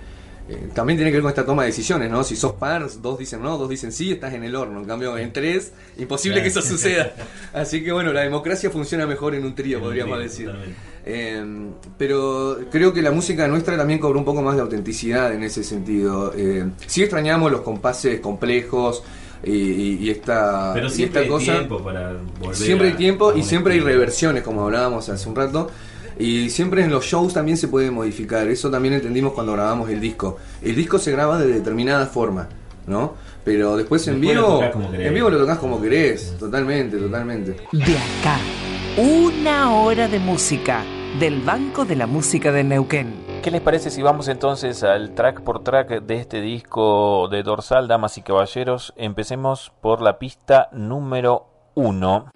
eh, 0.51 0.69
también 0.75 0.97
tiene 0.99 1.11
que 1.11 1.17
ver 1.19 1.23
con 1.23 1.29
esta 1.31 1.47
toma 1.47 1.63
de 1.63 1.69
decisiones, 1.69 2.11
¿no? 2.11 2.25
Si 2.25 2.35
sos 2.37 2.53
par, 2.55 2.87
dos 3.01 3.19
dicen 3.19 3.41
no, 3.43 3.57
dos 3.57 3.69
dicen 3.69 3.93
sí, 3.93 4.13
estás 4.13 4.35
en 4.35 4.45
el 4.45 4.55
horno. 4.57 4.81
En 4.81 4.85
cambio, 4.87 5.17
en 5.17 5.33
tres, 5.33 5.73
imposible 5.99 6.43
que 6.43 6.49
eso 6.49 6.61
suceda. 6.63 7.13
Así 7.53 7.83
que 7.85 7.93
bueno, 7.93 8.13
la 8.13 8.23
democracia 8.23 8.71
funciona 8.71 9.07
mejor 9.07 9.35
en 9.35 9.45
un 9.45 9.55
trío, 9.55 9.81
podríamos 9.81 10.17
Sí, 10.19 10.23
decir. 10.25 10.47
totalmente. 10.47 10.79
Eh, 11.07 11.71
pero 11.97 12.59
creo 12.71 12.93
que 12.93 13.01
la 13.01 13.11
música 13.11 13.49
nuestra 13.49 13.77
también 13.77 13.99
cobró 14.01 14.19
un 14.19 14.25
poco 14.25 14.43
más 14.43 14.57
de 14.57 14.63
autenticidad 14.63 15.33
en 15.33 15.43
ese 15.45 15.63
sentido. 15.65 16.33
Eh, 16.37 16.67
sí 16.87 17.03
extrañamos 17.03 17.51
los 17.51 17.63
compases 17.63 18.21
complejos 18.21 19.03
y, 19.43 19.53
y- 19.53 19.99
y 20.03 20.11
esta, 20.11 20.73
Pero 20.75 20.89
y 20.89 20.91
siempre 20.91 21.23
esta 21.23 21.33
hay 21.35 21.39
cosa. 21.41 21.53
tiempo 21.59 21.83
para 21.83 22.13
volver 22.39 22.57
Siempre 22.57 22.89
hay 22.89 22.95
tiempo 22.95 23.31
a 23.31 23.35
y 23.37 23.41
un 23.41 23.45
siempre 23.45 23.73
hay 23.73 23.79
estilo. 23.79 23.95
reversiones, 23.95 24.43
como 24.43 24.65
hablábamos 24.65 25.09
hace 25.09 25.29
un 25.29 25.37
rato. 25.37 25.71
Y 26.21 26.51
siempre 26.51 26.85
en 26.85 26.91
los 26.91 27.05
shows 27.07 27.33
también 27.33 27.57
se 27.57 27.69
puede 27.69 27.91
modificar. 27.91 28.47
Eso 28.47 28.71
también 28.71 28.95
entendimos 28.95 29.33
cuando 29.33 29.55
grabamos 29.55 29.89
el 29.89 30.01
disco. 30.01 30.37
El 30.61 30.77
disco 30.77 30.99
se 30.99 31.11
graba 31.13 31.39
de 31.39 31.47
determinada 31.51 32.07
forma, 32.07 32.47
¿no? 32.87 33.15
Pero 33.43 33.77
después 33.77 34.07
en 34.07 34.21
Después 34.21 34.37
vivo, 34.37 34.55
tocás 34.55 34.73
como 34.73 34.91
querés. 34.91 35.07
en 35.07 35.15
vivo 35.15 35.31
lo 35.31 35.39
tocas 35.39 35.59
como 35.59 35.81
querés. 35.81 36.37
Totalmente, 36.39 36.99
totalmente. 36.99 37.53
De 37.73 37.97
acá, 37.97 38.39
una 38.99 39.75
hora 39.75 40.09
de 40.09 40.19
música 40.19 40.85
del 41.19 41.41
Banco 41.41 41.87
de 41.87 41.97
la 41.97 42.07
Música 42.07 42.53
de 42.53 42.65
Neuquén. 42.65 43.15
¿Qué 43.43 43.51
les 43.51 43.63
parece 43.63 43.91
si 43.91 44.03
vamos 44.03 44.29
entonces 44.29 44.83
al 44.83 45.15
track 45.15 45.41
por 45.41 45.65
track 45.65 46.03
de 46.03 46.17
este 46.17 46.43
disco 46.43 47.29
de 47.29 47.43
Dorsal, 47.43 47.89
Damas 47.89 48.19
y 48.19 48.23
Caballeros? 48.23 48.93
Empecemos 48.97 49.73
por 49.81 50.03
la 50.03 50.19
pista 50.19 50.69
número 50.73 51.47
uno. 51.75 52.27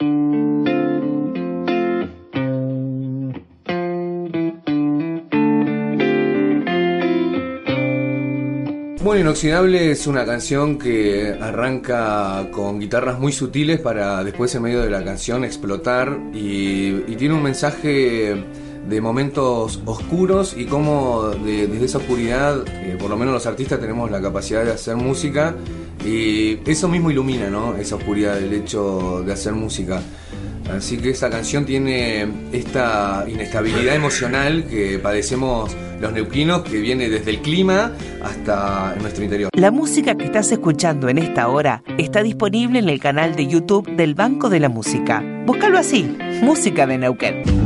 Bueno, 9.05 9.21
Inoxidable 9.21 9.91
es 9.91 10.07
una 10.07 10.25
canción 10.25 10.79
que 10.79 11.37
arranca 11.39 12.49
con 12.51 12.81
guitarras 12.81 13.19
muy 13.21 13.33
sutiles 13.33 13.79
para 13.79 14.25
después 14.25 14.55
en 14.55 14.63
medio 14.63 14.81
de 14.81 14.89
la 14.89 15.05
canción 15.05 15.45
explotar 15.45 16.19
y, 16.33 16.93
tiene 17.17 17.35
un 17.35 17.43
mensaje 17.43 18.35
de 18.89 19.01
momentos 19.03 19.83
oscuros 19.85 20.55
y 20.57 20.65
cómo 20.65 21.29
de- 21.45 21.67
desde 21.67 21.85
esa 21.85 21.99
oscuridad, 21.99 22.65
eh, 22.67 22.97
por 22.99 23.11
lo 23.11 23.19
menos 23.19 23.35
los 23.35 23.45
artistas 23.47 23.79
tenemos 23.79 24.11
la 24.11 24.23
capacidad 24.23 24.65
de 24.65 24.73
hacer 24.73 24.97
música 24.97 25.55
y 26.03 26.59
eso 26.67 26.89
mismo 26.89 27.11
ilumina, 27.11 27.51
¿no? 27.51 27.77
Esa 27.77 27.97
oscuridad, 27.97 28.39
el 28.39 28.55
hecho 28.55 29.23
de 29.25 29.35
hacer 29.35 29.53
música. 29.53 30.01
Así 30.71 30.97
que 30.97 31.11
esa 31.11 31.31
canción 31.31 31.65
tiene 31.65 32.27
esta 32.53 33.25
inestabilidad 33.29 33.95
emocional 33.95 34.65
que 34.65 34.99
padecemos 34.99 35.77
los 36.01 36.13
neuquinos, 36.13 36.63
que 36.63 36.79
viene 36.79 37.09
desde 37.09 37.31
el 37.31 37.41
clima 37.41 37.93
hasta 38.23 38.95
nuestro 39.01 39.25
interior. 39.25 39.51
La 39.55 39.71
música 39.71 40.15
que 40.17 40.25
estás 40.25 40.51
escuchando 40.53 41.09
en 41.09 41.19
esta 41.19 41.49
hora 41.49 41.83
está 41.99 42.23
disponible 42.23 42.79
en 42.79 42.89
el 42.89 43.01
canal 43.01 43.37
de 43.37 43.47
YouTube 43.47 43.89
del 43.97 44.15
Banco 44.15 44.51
de 44.51 44.61
la 44.61 44.69
Música. 44.69 45.23
Búscalo 45.47 45.79
así, 45.79 46.17
Música 46.43 46.87
de 46.87 46.99
Neuquén. 46.99 47.64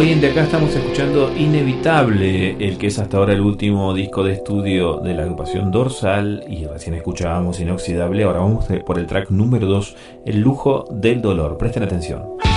Hoy 0.00 0.12
en 0.12 0.22
De 0.22 0.30
Acá 0.30 0.44
estamos 0.44 0.74
escuchando 0.74 1.30
Inevitable, 1.36 2.56
el 2.58 2.78
que 2.78 2.86
es 2.86 2.98
hasta 2.98 3.18
ahora 3.18 3.34
el 3.34 3.42
último 3.42 3.92
disco 3.92 4.24
de 4.24 4.32
estudio 4.32 4.96
de 4.96 5.12
la 5.12 5.24
agrupación 5.24 5.70
Dorsal 5.70 6.42
y 6.48 6.64
recién 6.64 6.94
escuchábamos 6.94 7.60
Inoxidable, 7.60 8.22
ahora 8.22 8.38
vamos 8.38 8.64
por 8.86 8.98
el 8.98 9.06
track 9.06 9.28
número 9.28 9.66
2, 9.66 9.96
El 10.24 10.40
lujo 10.40 10.86
del 10.90 11.20
dolor. 11.20 11.58
Presten 11.58 11.82
atención. 11.82 12.49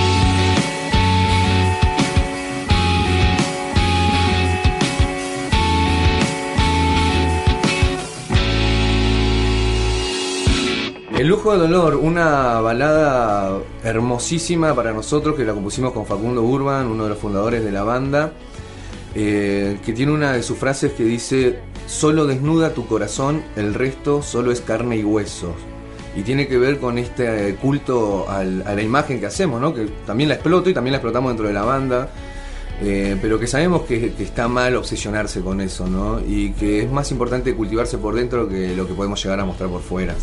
El 11.24 11.30
lujo 11.30 11.52
del 11.58 11.62
dolor, 11.72 11.96
una 11.96 12.60
balada 12.60 13.58
hermosísima 13.82 14.76
para 14.76 14.92
nosotros 14.92 15.38
que 15.38 15.46
la 15.46 15.54
compusimos 15.54 15.94
con 15.94 16.06
Facundo 16.06 16.42
Urban, 16.44 16.88
uno 16.88 17.04
de 17.04 17.12
los 17.12 17.18
fundadores 17.18 17.64
de 17.64 17.72
la 17.72 17.84
banda, 17.84 18.34
eh, 19.16 19.78
que 19.86 19.94
tiene 19.94 20.12
una 20.12 20.34
de 20.34 20.44
sus 20.44 20.58
frases 20.58 20.92
que 20.92 21.06
dice, 21.06 21.60
solo 21.88 22.26
desnuda 22.26 22.74
tu 22.74 22.88
corazón, 22.88 23.42
el 23.56 23.74
resto 23.74 24.22
solo 24.22 24.52
es 24.52 24.60
carne 24.60 24.98
y 24.98 25.06
huesos. 25.06 25.54
Y 26.14 26.24
tiene 26.24 26.46
que 26.50 26.58
ver 26.58 26.78
con 26.82 26.98
este 26.98 27.56
culto 27.56 28.30
al- 28.30 28.68
a 28.68 28.76
la 28.76 28.82
imagen 28.82 29.22
que 29.22 29.26
hacemos, 29.28 29.74
que 29.74 29.86
también 30.06 30.28
la 30.28 30.36
exploto 30.36 30.70
y 30.70 30.74
también 30.74 30.92
la 30.92 30.98
explotamos 30.98 31.30
dentro 31.30 31.48
de 31.48 31.54
la 31.54 31.64
banda. 31.64 32.10
Eh, 32.82 33.18
pero 33.22 33.40
que 33.40 33.48
sabemos 33.48 33.84
que, 33.84 34.12
que 34.12 34.24
está 34.24 34.50
mal 34.50 34.76
obsesionarse 34.76 35.40
con 35.40 35.62
eso, 35.62 35.88
¿no? 35.88 36.20
Y 36.20 36.52
que 36.52 36.82
es 36.82 36.92
más 36.92 37.12
importante 37.12 37.56
cultivarse 37.56 37.98
por 37.98 38.14
dentro 38.14 38.50
que 38.50 38.76
lo 38.76 38.86
que 38.86 38.94
podemos 38.94 39.24
llegar 39.24 39.40
a 39.40 39.46
mostrar 39.46 39.70
por 39.70 39.82
fuera. 39.82 40.16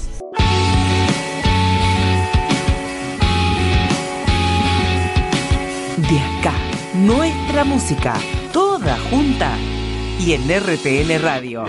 Nuestra 7.11 7.65
música, 7.65 8.15
toda 8.53 8.97
junta 9.11 9.57
y 10.21 10.33
en 10.33 10.43
RTN 10.49 11.21
Radio. 11.21 11.65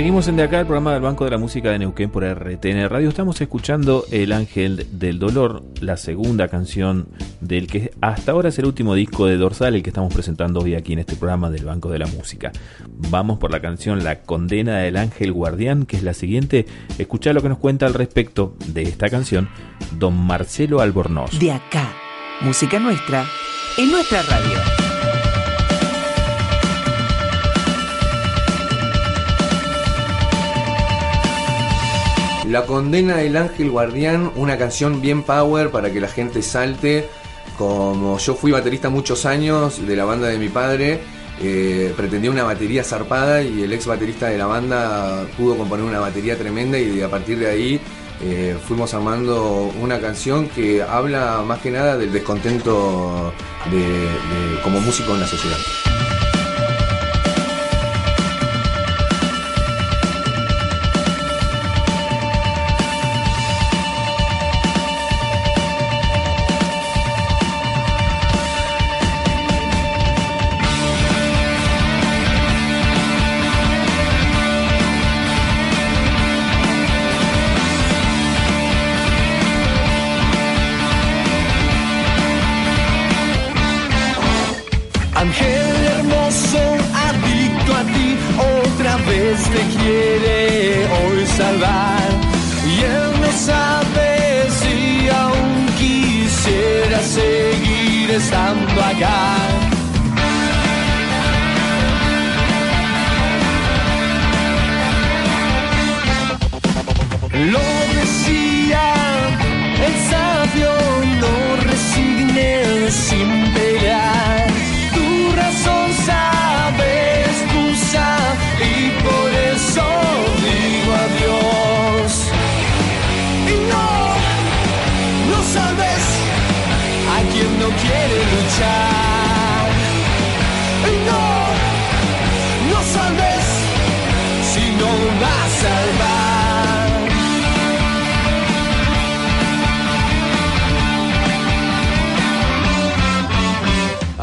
Seguimos 0.00 0.28
en 0.28 0.36
De 0.36 0.44
Acá, 0.44 0.60
el 0.60 0.64
programa 0.64 0.94
del 0.94 1.02
Banco 1.02 1.26
de 1.26 1.30
la 1.30 1.36
Música 1.36 1.70
de 1.70 1.78
Neuquén 1.78 2.08
por 2.08 2.24
RTN 2.24 2.88
Radio. 2.88 3.10
Estamos 3.10 3.38
escuchando 3.38 4.06
El 4.10 4.32
Ángel 4.32 4.86
del 4.92 5.18
Dolor, 5.18 5.62
la 5.82 5.98
segunda 5.98 6.48
canción 6.48 7.08
del 7.42 7.66
que 7.66 7.92
hasta 8.00 8.32
ahora 8.32 8.48
es 8.48 8.58
el 8.58 8.64
último 8.64 8.94
disco 8.94 9.26
de 9.26 9.36
Dorsal, 9.36 9.74
el 9.74 9.82
que 9.82 9.90
estamos 9.90 10.14
presentando 10.14 10.60
hoy 10.60 10.74
aquí 10.74 10.94
en 10.94 11.00
este 11.00 11.16
programa 11.16 11.50
del 11.50 11.66
Banco 11.66 11.90
de 11.90 11.98
la 11.98 12.06
Música. 12.06 12.50
Vamos 13.10 13.38
por 13.38 13.50
la 13.50 13.60
canción 13.60 14.02
La 14.02 14.22
Condena 14.22 14.78
del 14.78 14.96
Ángel 14.96 15.34
Guardián, 15.34 15.84
que 15.84 15.98
es 15.98 16.02
la 16.02 16.14
siguiente. 16.14 16.64
Escucha 16.96 17.34
lo 17.34 17.42
que 17.42 17.50
nos 17.50 17.58
cuenta 17.58 17.84
al 17.84 17.92
respecto 17.92 18.56
de 18.68 18.84
esta 18.84 19.10
canción 19.10 19.50
don 19.98 20.16
Marcelo 20.16 20.80
Albornoz. 20.80 21.38
De 21.38 21.52
acá, 21.52 21.92
música 22.40 22.78
nuestra, 22.78 23.26
en 23.76 23.90
nuestra 23.90 24.22
radio. 24.22 24.79
La 32.50 32.66
condena 32.66 33.18
del 33.18 33.36
ángel 33.36 33.70
guardián, 33.70 34.32
una 34.34 34.58
canción 34.58 35.00
bien 35.00 35.22
power 35.22 35.70
para 35.70 35.92
que 35.92 36.00
la 36.00 36.08
gente 36.08 36.42
salte. 36.42 37.08
Como 37.56 38.18
yo 38.18 38.34
fui 38.34 38.50
baterista 38.50 38.88
muchos 38.88 39.24
años 39.24 39.86
de 39.86 39.94
la 39.94 40.04
banda 40.04 40.26
de 40.28 40.38
mi 40.38 40.48
padre, 40.48 41.00
eh, 41.42 41.92
pretendía 41.96 42.30
una 42.30 42.42
batería 42.44 42.82
zarpada 42.82 43.42
y 43.42 43.62
el 43.62 43.72
ex 43.72 43.86
baterista 43.86 44.26
de 44.28 44.38
la 44.38 44.46
banda 44.46 45.26
pudo 45.36 45.56
componer 45.56 45.84
una 45.84 46.00
batería 46.00 46.36
tremenda 46.36 46.78
y 46.78 47.00
a 47.02 47.08
partir 47.08 47.38
de 47.38 47.48
ahí 47.50 47.80
eh, 48.22 48.56
fuimos 48.66 48.92
armando 48.94 49.70
una 49.80 50.00
canción 50.00 50.48
que 50.48 50.82
habla 50.82 51.42
más 51.46 51.60
que 51.60 51.70
nada 51.70 51.96
del 51.96 52.12
descontento 52.12 53.32
de, 53.70 53.78
de- 53.78 54.60
como 54.64 54.80
músico 54.80 55.12
en 55.14 55.20
la 55.20 55.26
sociedad. 55.26 55.56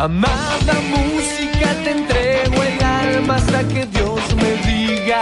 Amada 0.08 0.76
música, 0.89 1.67
te 1.84 1.91
entrego 1.91 2.63
el 2.63 2.82
alma 2.82 3.36
hasta 3.36 3.62
que 3.67 3.86
Dios 3.88 4.22
me 4.38 4.56
diga, 4.65 5.20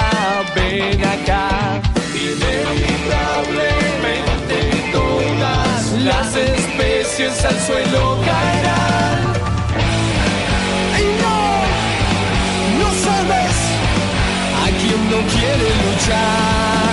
ven 0.56 1.04
acá. 1.04 1.82
Inevitablemente 2.14 4.58
todas 4.92 5.92
las 6.04 6.36
especies 6.36 7.44
al 7.46 7.60
suelo 7.62 8.20
caerán. 8.26 9.34
Y 11.00 11.02
no, 11.20 11.38
no 12.78 12.90
sabes 13.06 13.56
a 14.62 14.64
quien 14.80 15.02
no 15.10 15.18
quiere 15.34 15.68
luchar. 15.82 16.85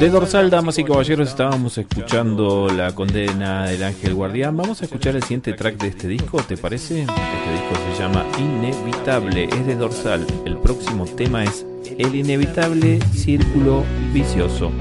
De 0.00 0.08
Dorsal, 0.08 0.48
damas 0.48 0.78
y 0.78 0.84
caballeros, 0.84 1.28
estábamos 1.28 1.76
escuchando 1.76 2.70
la 2.74 2.94
condena 2.94 3.66
del 3.66 3.84
ángel 3.84 4.14
guardián. 4.14 4.56
Vamos 4.56 4.80
a 4.80 4.86
escuchar 4.86 5.14
el 5.14 5.22
siguiente 5.22 5.52
track 5.52 5.76
de 5.76 5.88
este 5.88 6.08
disco, 6.08 6.42
¿te 6.42 6.56
parece? 6.56 7.02
Este 7.02 7.12
disco 7.12 7.92
se 7.92 8.02
llama 8.02 8.24
Inevitable, 8.38 9.44
es 9.44 9.66
de 9.66 9.76
Dorsal. 9.76 10.26
El 10.46 10.56
próximo 10.56 11.04
tema 11.04 11.44
es 11.44 11.66
El 11.98 12.14
inevitable 12.14 12.98
círculo 13.12 13.84
vicioso. 14.10 14.72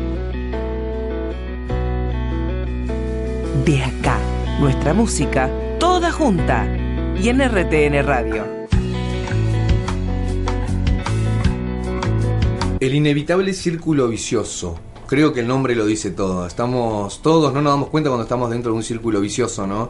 De 3.65 3.83
acá, 3.83 4.17
nuestra 4.61 4.93
música, 4.93 5.49
toda 5.81 6.13
junta. 6.13 6.65
Y 7.21 7.27
en 7.27 7.41
RTN 7.41 8.05
Radio. 8.05 8.47
El 12.79 12.95
inevitable 12.95 13.51
círculo 13.51 14.07
vicioso. 14.07 14.79
Creo 15.09 15.33
que 15.33 15.39
el 15.39 15.47
nombre 15.47 15.73
lo 15.75 15.87
dice 15.87 16.11
todo. 16.11 16.45
Estamos 16.45 17.23
todos, 17.23 17.51
no 17.51 17.63
nos 17.63 17.73
damos 17.73 17.89
cuenta 17.89 18.11
cuando 18.11 18.25
estamos 18.25 18.51
dentro 18.51 18.71
de 18.73 18.77
un 18.77 18.83
círculo 18.83 19.19
vicioso, 19.19 19.65
¿no? 19.65 19.89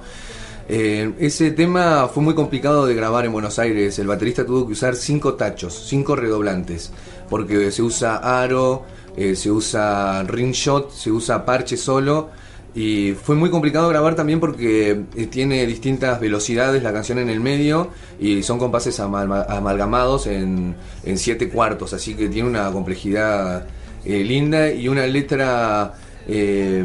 Eh, 0.70 1.12
ese 1.20 1.52
tema 1.52 2.08
fue 2.08 2.24
muy 2.24 2.36
complicado 2.36 2.86
de 2.86 2.96
grabar 2.96 3.26
en 3.26 3.34
Buenos 3.34 3.60
Aires. 3.60 4.00
El 4.00 4.08
baterista 4.08 4.46
tuvo 4.46 4.66
que 4.66 4.72
usar 4.72 4.96
cinco 4.96 5.34
tachos, 5.34 5.88
cinco 5.90 6.16
redoblantes, 6.16 6.94
porque 7.30 7.70
se 7.70 7.82
usa 7.82 8.16
aro, 8.42 8.86
eh, 9.18 9.36
se 9.36 9.52
usa 9.52 10.24
ring 10.24 10.54
shot, 10.54 10.90
se 10.94 11.12
usa 11.12 11.44
parche 11.44 11.76
solo. 11.76 12.30
Y 12.74 13.12
fue 13.22 13.36
muy 13.36 13.50
complicado 13.50 13.90
grabar 13.90 14.16
también 14.16 14.40
porque 14.40 15.02
eh, 15.18 15.26
tiene 15.26 15.66
distintas 15.66 16.22
velocidades 16.22 16.82
la 16.82 16.94
canción 16.94 17.20
en 17.20 17.30
el 17.30 17.42
medio 17.42 17.90
y 18.22 18.42
son 18.42 18.58
compases 18.58 19.02
amal- 19.02 19.48
amalgamados 19.50 20.28
en, 20.28 20.78
en 21.04 21.18
siete 21.18 21.50
cuartos, 21.50 21.92
así 21.92 22.14
que 22.14 22.30
tiene 22.30 22.48
una 22.48 22.72
complejidad 22.72 23.68
eh, 24.06 24.24
linda 24.24 24.72
y 24.72 24.88
una 24.88 25.06
letra 25.06 25.94
eh, 26.28 26.84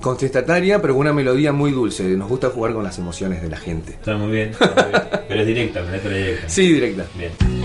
contestataria, 0.00 0.80
pero 0.80 0.94
con 0.94 1.00
una 1.02 1.12
melodía 1.12 1.52
muy 1.52 1.72
dulce. 1.72 2.04
Nos 2.16 2.28
gusta 2.28 2.50
jugar 2.50 2.72
con 2.72 2.84
las 2.84 2.98
emociones 2.98 3.42
de 3.42 3.48
la 3.48 3.56
gente. 3.56 3.92
Está 3.92 4.16
muy 4.16 4.30
bien, 4.30 4.50
está 4.50 4.66
muy 4.66 4.90
bien. 4.90 5.02
Pero 5.28 5.40
es 5.40 5.46
directa, 5.46 5.82
una 5.82 5.92
letra 5.92 6.14
directa. 6.14 6.48
Sí, 6.48 6.72
directa. 6.72 7.06
Bien. 7.16 7.55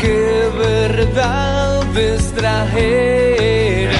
Qué 0.00 0.50
verdad 0.58 1.96
extranjera. 1.96 3.96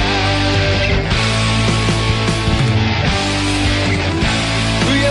Fui 4.83 5.01
a 5.05 5.07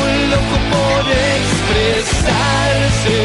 un 0.00 0.10
loco 0.30 0.56
por 0.72 1.02
expresarse, 1.36 3.18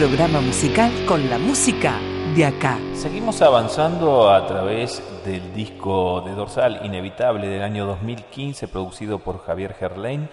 programa 0.00 0.40
musical 0.40 0.90
con 1.04 1.28
la 1.28 1.36
música 1.36 2.00
de 2.34 2.46
acá. 2.46 2.78
Seguimos 2.94 3.42
avanzando 3.42 4.30
a 4.30 4.46
través 4.46 5.02
del 5.26 5.52
disco 5.52 6.22
de 6.22 6.32
Dorsal 6.32 6.86
Inevitable 6.86 7.46
del 7.46 7.62
año 7.62 7.84
2015 7.84 8.66
producido 8.68 9.18
por 9.18 9.44
Javier 9.44 9.74
Gerlain. 9.74 10.30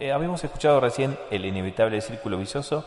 Eh, 0.00 0.12
habíamos 0.12 0.44
escuchado 0.44 0.80
recién 0.80 1.16
El 1.30 1.46
Inevitable 1.46 1.98
Círculo 2.02 2.36
Vicioso. 2.36 2.84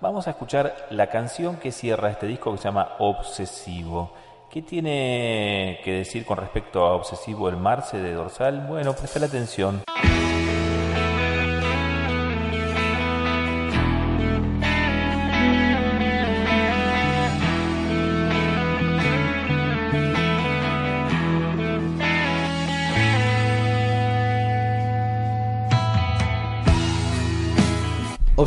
Vamos 0.00 0.28
a 0.28 0.30
escuchar 0.30 0.76
la 0.90 1.08
canción 1.08 1.56
que 1.56 1.72
cierra 1.72 2.12
este 2.12 2.28
disco 2.28 2.52
que 2.52 2.58
se 2.58 2.64
llama 2.68 2.90
Obsesivo. 3.00 4.12
¿Qué 4.52 4.62
tiene 4.62 5.80
que 5.82 5.90
decir 5.90 6.24
con 6.24 6.38
respecto 6.38 6.86
a 6.86 6.94
Obsesivo 6.94 7.48
el 7.48 7.56
Marce 7.56 7.98
de 7.98 8.12
Dorsal? 8.12 8.64
Bueno, 8.68 8.92
presta 8.92 9.18
la 9.18 9.26
atención. 9.26 9.82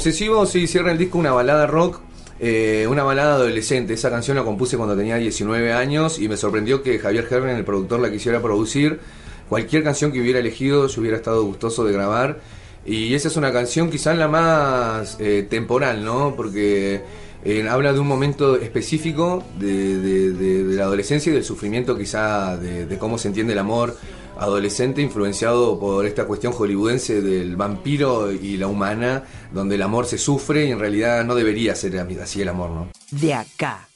Obsesivo, 0.05 0.47
sí, 0.47 0.65
cierra 0.65 0.91
el 0.91 0.97
disco 0.97 1.19
una 1.19 1.31
balada 1.31 1.67
rock, 1.67 1.99
eh, 2.39 2.87
una 2.89 3.03
balada 3.03 3.35
adolescente. 3.35 3.93
Esa 3.93 4.09
canción 4.09 4.35
la 4.35 4.43
compuse 4.43 4.75
cuando 4.75 4.97
tenía 4.97 5.17
19 5.17 5.73
años 5.73 6.17
y 6.17 6.27
me 6.27 6.37
sorprendió 6.37 6.81
que 6.81 6.97
Javier 6.97 7.27
Herben, 7.29 7.55
el 7.55 7.63
productor, 7.63 7.99
la 7.99 8.09
quisiera 8.09 8.41
producir. 8.41 8.99
Cualquier 9.47 9.83
canción 9.83 10.11
que 10.11 10.19
hubiera 10.19 10.39
elegido, 10.39 10.87
yo 10.87 11.01
hubiera 11.01 11.17
estado 11.17 11.43
gustoso 11.43 11.83
de 11.85 11.93
grabar. 11.93 12.39
Y 12.83 13.13
esa 13.13 13.27
es 13.27 13.37
una 13.37 13.53
canción 13.53 13.91
quizás 13.91 14.17
la 14.17 14.27
más 14.27 15.17
eh, 15.19 15.45
temporal, 15.47 16.03
¿no? 16.03 16.33
Porque 16.35 17.03
eh, 17.45 17.67
habla 17.69 17.93
de 17.93 17.99
un 17.99 18.07
momento 18.07 18.55
específico 18.55 19.43
de, 19.59 19.99
de- 19.99 20.31
de- 20.31 20.75
la 20.77 20.85
adolescencia 20.85 21.29
y 21.29 21.35
del 21.35 21.43
sufrimiento 21.43 21.95
quizá 21.95 22.57
de 22.57 22.97
cómo 22.97 23.19
se 23.19 23.27
entiende 23.27 23.53
el 23.53 23.59
amor 23.59 23.95
adolescente 24.37 25.01
influenciado 25.01 25.79
por 25.79 26.05
esta 26.05 26.25
cuestión 26.25 26.53
hollywoodense 26.53 27.21
del 27.21 27.55
vampiro 27.55 28.31
y 28.31 28.57
la 28.57 28.67
humana, 28.67 29.23
donde 29.53 29.75
el 29.75 29.81
amor 29.81 30.05
se 30.05 30.17
sufre 30.17 30.65
y 30.65 30.71
en 30.71 30.79
realidad 30.79 31.23
no 31.23 31.35
debería 31.35 31.75
ser 31.75 31.97
así 32.21 32.41
el 32.41 32.49
amor, 32.49 32.71
¿no? 32.71 32.87
De 33.11 33.33
acá. 33.33 33.87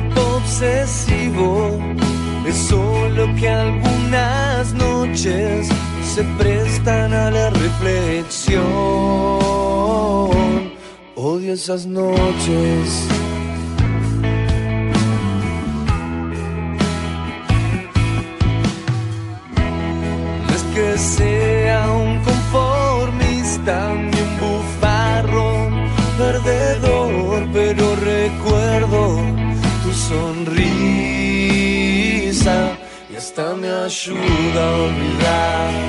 Tipo 0.00 0.20
obsesivo, 0.36 1.78
es 2.46 2.56
solo 2.56 3.34
que 3.38 3.48
algunas 3.48 4.72
noches 4.74 5.68
se 6.14 6.22
prestan 6.38 7.12
a 7.12 7.30
la 7.30 7.50
reflexión. 7.50 8.62
Odio 11.16 11.52
esas 11.52 11.86
noches. 11.86 13.08
No 20.46 20.54
es 20.54 20.62
que 20.74 20.98
sea 20.98 21.37
ayuda 33.88 34.64
a 34.64 34.80
olvidar. 34.80 35.87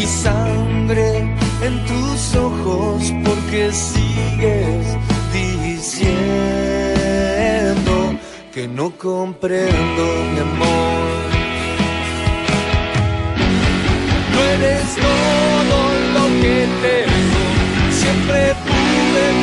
Y 0.00 0.06
sangre 0.06 1.36
en 1.62 1.84
tus 1.84 2.34
ojos 2.34 3.12
porque 3.22 3.70
sigues 3.70 4.86
diciendo 5.32 6.10
que 8.54 8.66
no 8.66 8.90
comprendo 8.96 10.02
mi 10.32 10.40
amor. 10.40 11.10
No 14.32 14.38
eres 14.54 14.86
todo 15.06 15.78
lo 16.14 16.24
que 16.40 16.56
tengo, 16.86 17.42
siempre 18.00 18.40
pude 18.66 19.39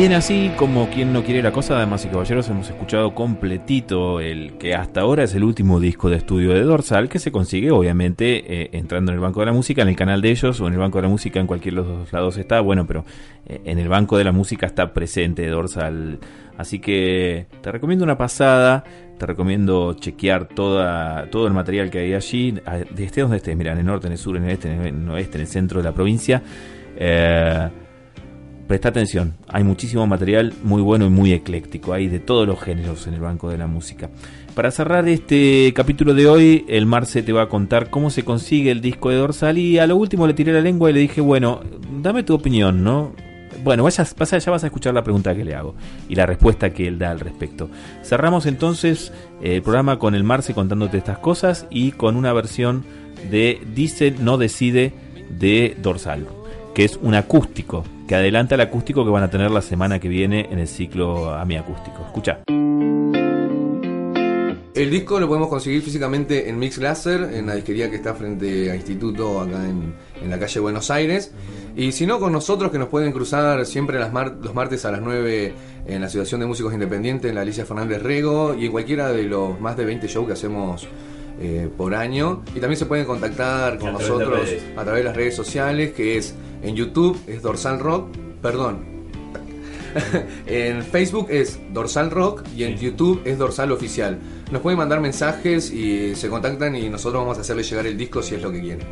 Bien, 0.00 0.14
así 0.14 0.50
como 0.56 0.88
quien 0.88 1.12
no 1.12 1.22
quiere 1.22 1.42
la 1.42 1.52
cosa, 1.52 1.74
damas 1.74 2.06
y 2.06 2.08
caballeros, 2.08 2.48
hemos 2.48 2.70
escuchado 2.70 3.14
completito 3.14 4.18
el 4.18 4.54
que 4.54 4.74
hasta 4.74 5.02
ahora 5.02 5.24
es 5.24 5.34
el 5.34 5.44
último 5.44 5.78
disco 5.78 6.08
de 6.08 6.16
estudio 6.16 6.54
de 6.54 6.62
Dorsal, 6.62 7.10
que 7.10 7.18
se 7.18 7.30
consigue 7.30 7.70
obviamente 7.70 8.62
eh, 8.62 8.70
entrando 8.72 9.12
en 9.12 9.16
el 9.16 9.20
Banco 9.20 9.40
de 9.40 9.46
la 9.46 9.52
Música, 9.52 9.82
en 9.82 9.88
el 9.88 9.96
canal 9.96 10.22
de 10.22 10.30
ellos 10.30 10.58
o 10.58 10.68
en 10.68 10.72
el 10.72 10.78
Banco 10.78 10.96
de 10.96 11.02
la 11.02 11.08
Música, 11.10 11.38
en 11.38 11.46
cualquier 11.46 11.74
de 11.74 11.80
los 11.82 11.86
dos 11.86 12.12
lados 12.14 12.38
está, 12.38 12.62
bueno, 12.62 12.86
pero 12.86 13.04
eh, 13.46 13.60
en 13.66 13.78
el 13.78 13.90
Banco 13.90 14.16
de 14.16 14.24
la 14.24 14.32
Música 14.32 14.64
está 14.64 14.94
presente 14.94 15.46
Dorsal. 15.46 16.18
Así 16.56 16.78
que 16.78 17.44
te 17.60 17.70
recomiendo 17.70 18.02
una 18.02 18.16
pasada, 18.16 18.82
te 19.18 19.26
recomiendo 19.26 19.92
chequear 20.00 20.46
toda, 20.46 21.26
todo 21.26 21.46
el 21.46 21.52
material 21.52 21.90
que 21.90 21.98
hay 21.98 22.14
allí, 22.14 22.54
a- 22.64 22.78
de 22.78 23.04
estés 23.04 23.20
donde 23.20 23.36
estés, 23.36 23.54
mira, 23.54 23.72
en 23.72 23.78
el 23.80 23.84
norte, 23.84 24.06
en 24.06 24.14
el 24.14 24.18
sur, 24.18 24.34
en 24.38 24.44
el 24.44 24.50
este, 24.52 24.72
en 24.72 24.80
el 24.80 25.10
oeste, 25.10 25.36
en 25.36 25.42
el 25.42 25.46
centro 25.46 25.78
de 25.80 25.84
la 25.84 25.92
provincia. 25.92 26.42
Eh, 26.96 27.68
Presta 28.70 28.90
atención, 28.90 29.34
hay 29.48 29.64
muchísimo 29.64 30.06
material 30.06 30.54
muy 30.62 30.80
bueno 30.80 31.04
y 31.04 31.10
muy 31.10 31.32
ecléctico, 31.32 31.92
hay 31.92 32.06
de 32.06 32.20
todos 32.20 32.46
los 32.46 32.60
géneros 32.60 33.08
en 33.08 33.14
el 33.14 33.20
Banco 33.20 33.50
de 33.50 33.58
la 33.58 33.66
Música. 33.66 34.10
Para 34.54 34.70
cerrar 34.70 35.08
este 35.08 35.72
capítulo 35.74 36.14
de 36.14 36.28
hoy, 36.28 36.64
el 36.68 36.86
Marce 36.86 37.24
te 37.24 37.32
va 37.32 37.42
a 37.42 37.48
contar 37.48 37.90
cómo 37.90 38.10
se 38.10 38.24
consigue 38.24 38.70
el 38.70 38.80
disco 38.80 39.10
de 39.10 39.16
Dorsal 39.16 39.58
y 39.58 39.80
a 39.80 39.88
lo 39.88 39.96
último 39.96 40.24
le 40.24 40.34
tiré 40.34 40.52
la 40.52 40.60
lengua 40.60 40.88
y 40.88 40.92
le 40.92 41.00
dije, 41.00 41.20
bueno, 41.20 41.62
dame 42.00 42.22
tu 42.22 42.32
opinión, 42.32 42.84
¿no? 42.84 43.12
Bueno, 43.64 43.82
vaya, 43.82 44.06
pasa, 44.16 44.38
ya 44.38 44.52
vas 44.52 44.62
a 44.62 44.68
escuchar 44.68 44.94
la 44.94 45.02
pregunta 45.02 45.34
que 45.34 45.44
le 45.44 45.56
hago 45.56 45.74
y 46.08 46.14
la 46.14 46.26
respuesta 46.26 46.70
que 46.70 46.86
él 46.86 46.96
da 46.96 47.10
al 47.10 47.18
respecto. 47.18 47.68
Cerramos 48.04 48.46
entonces 48.46 49.12
eh, 49.42 49.56
el 49.56 49.62
programa 49.62 49.98
con 49.98 50.14
el 50.14 50.22
Marce 50.22 50.54
contándote 50.54 50.96
estas 50.96 51.18
cosas 51.18 51.66
y 51.70 51.90
con 51.90 52.14
una 52.14 52.32
versión 52.32 52.84
de 53.32 53.60
Dice, 53.74 54.12
no 54.12 54.38
decide 54.38 54.92
de 55.28 55.76
Dorsal, 55.82 56.28
que 56.72 56.84
es 56.84 57.00
un 57.02 57.16
acústico, 57.16 57.82
que 58.10 58.16
adelanta 58.16 58.56
el 58.56 58.60
acústico 58.62 59.04
que 59.04 59.10
van 59.12 59.22
a 59.22 59.30
tener 59.30 59.52
la 59.52 59.62
semana 59.62 60.00
que 60.00 60.08
viene 60.08 60.48
en 60.50 60.58
el 60.58 60.66
ciclo 60.66 61.32
AMI 61.32 61.58
Acústico. 61.58 62.02
Escucha. 62.04 62.40
El 64.74 64.90
disco 64.90 65.20
lo 65.20 65.28
podemos 65.28 65.46
conseguir 65.48 65.80
físicamente 65.80 66.48
en 66.48 66.58
Mix 66.58 66.78
Laser, 66.78 67.30
en 67.34 67.46
la 67.46 67.54
disquería 67.54 67.88
que 67.88 67.94
está 67.94 68.12
frente 68.14 68.68
a 68.68 68.74
Instituto, 68.74 69.40
acá 69.40 69.64
en, 69.64 69.94
en 70.20 70.28
la 70.28 70.40
calle 70.40 70.58
Buenos 70.58 70.90
Aires. 70.90 71.32
Y 71.76 71.92
si 71.92 72.04
no, 72.04 72.18
con 72.18 72.32
nosotros 72.32 72.72
que 72.72 72.78
nos 72.80 72.88
pueden 72.88 73.12
cruzar 73.12 73.64
siempre 73.64 74.00
las 74.00 74.12
mar- 74.12 74.38
los 74.42 74.56
martes 74.56 74.84
a 74.84 74.90
las 74.90 75.02
9 75.02 75.54
en 75.86 76.00
la 76.00 76.08
Asociación 76.08 76.40
de 76.40 76.46
Músicos 76.46 76.72
Independientes, 76.74 77.28
en 77.28 77.36
la 77.36 77.42
Alicia 77.42 77.64
Fernández 77.64 78.02
Rego, 78.02 78.56
y 78.58 78.66
en 78.66 78.72
cualquiera 78.72 79.12
de 79.12 79.22
los 79.22 79.60
más 79.60 79.76
de 79.76 79.84
20 79.84 80.08
shows 80.08 80.26
que 80.26 80.32
hacemos 80.32 80.88
eh, 81.40 81.68
por 81.76 81.94
año. 81.94 82.42
Y 82.56 82.58
también 82.58 82.76
se 82.76 82.86
pueden 82.86 83.04
contactar 83.06 83.78
con 83.78 83.90
A 83.90 83.92
nosotros 83.92 84.48
a 84.76 84.82
través 84.82 84.98
de 84.98 85.04
las 85.04 85.14
redes 85.16 85.36
sociales, 85.36 85.92
que 85.92 86.16
es 86.16 86.34
en 86.62 86.76
YouTube 86.76 87.18
es 87.26 87.42
Dorsal 87.42 87.78
Rock, 87.78 88.08
perdón, 88.42 88.90
en 90.46 90.82
Facebook 90.82 91.26
es 91.30 91.58
Dorsal 91.72 92.10
Rock 92.10 92.44
y 92.56 92.64
en 92.64 92.76
YouTube 92.76 93.22
es 93.24 93.38
Dorsal 93.38 93.72
Oficial. 93.72 94.18
Nos 94.50 94.62
pueden 94.62 94.78
mandar 94.78 95.00
mensajes 95.00 95.70
y 95.70 96.14
se 96.14 96.28
contactan 96.28 96.76
y 96.76 96.88
nosotros 96.88 97.22
vamos 97.22 97.38
a 97.38 97.40
hacerles 97.42 97.68
llegar 97.70 97.86
el 97.86 97.96
disco 97.96 98.22
si 98.22 98.34
es 98.34 98.42
lo 98.42 98.50
que 98.52 98.60
quieren. 98.60 98.86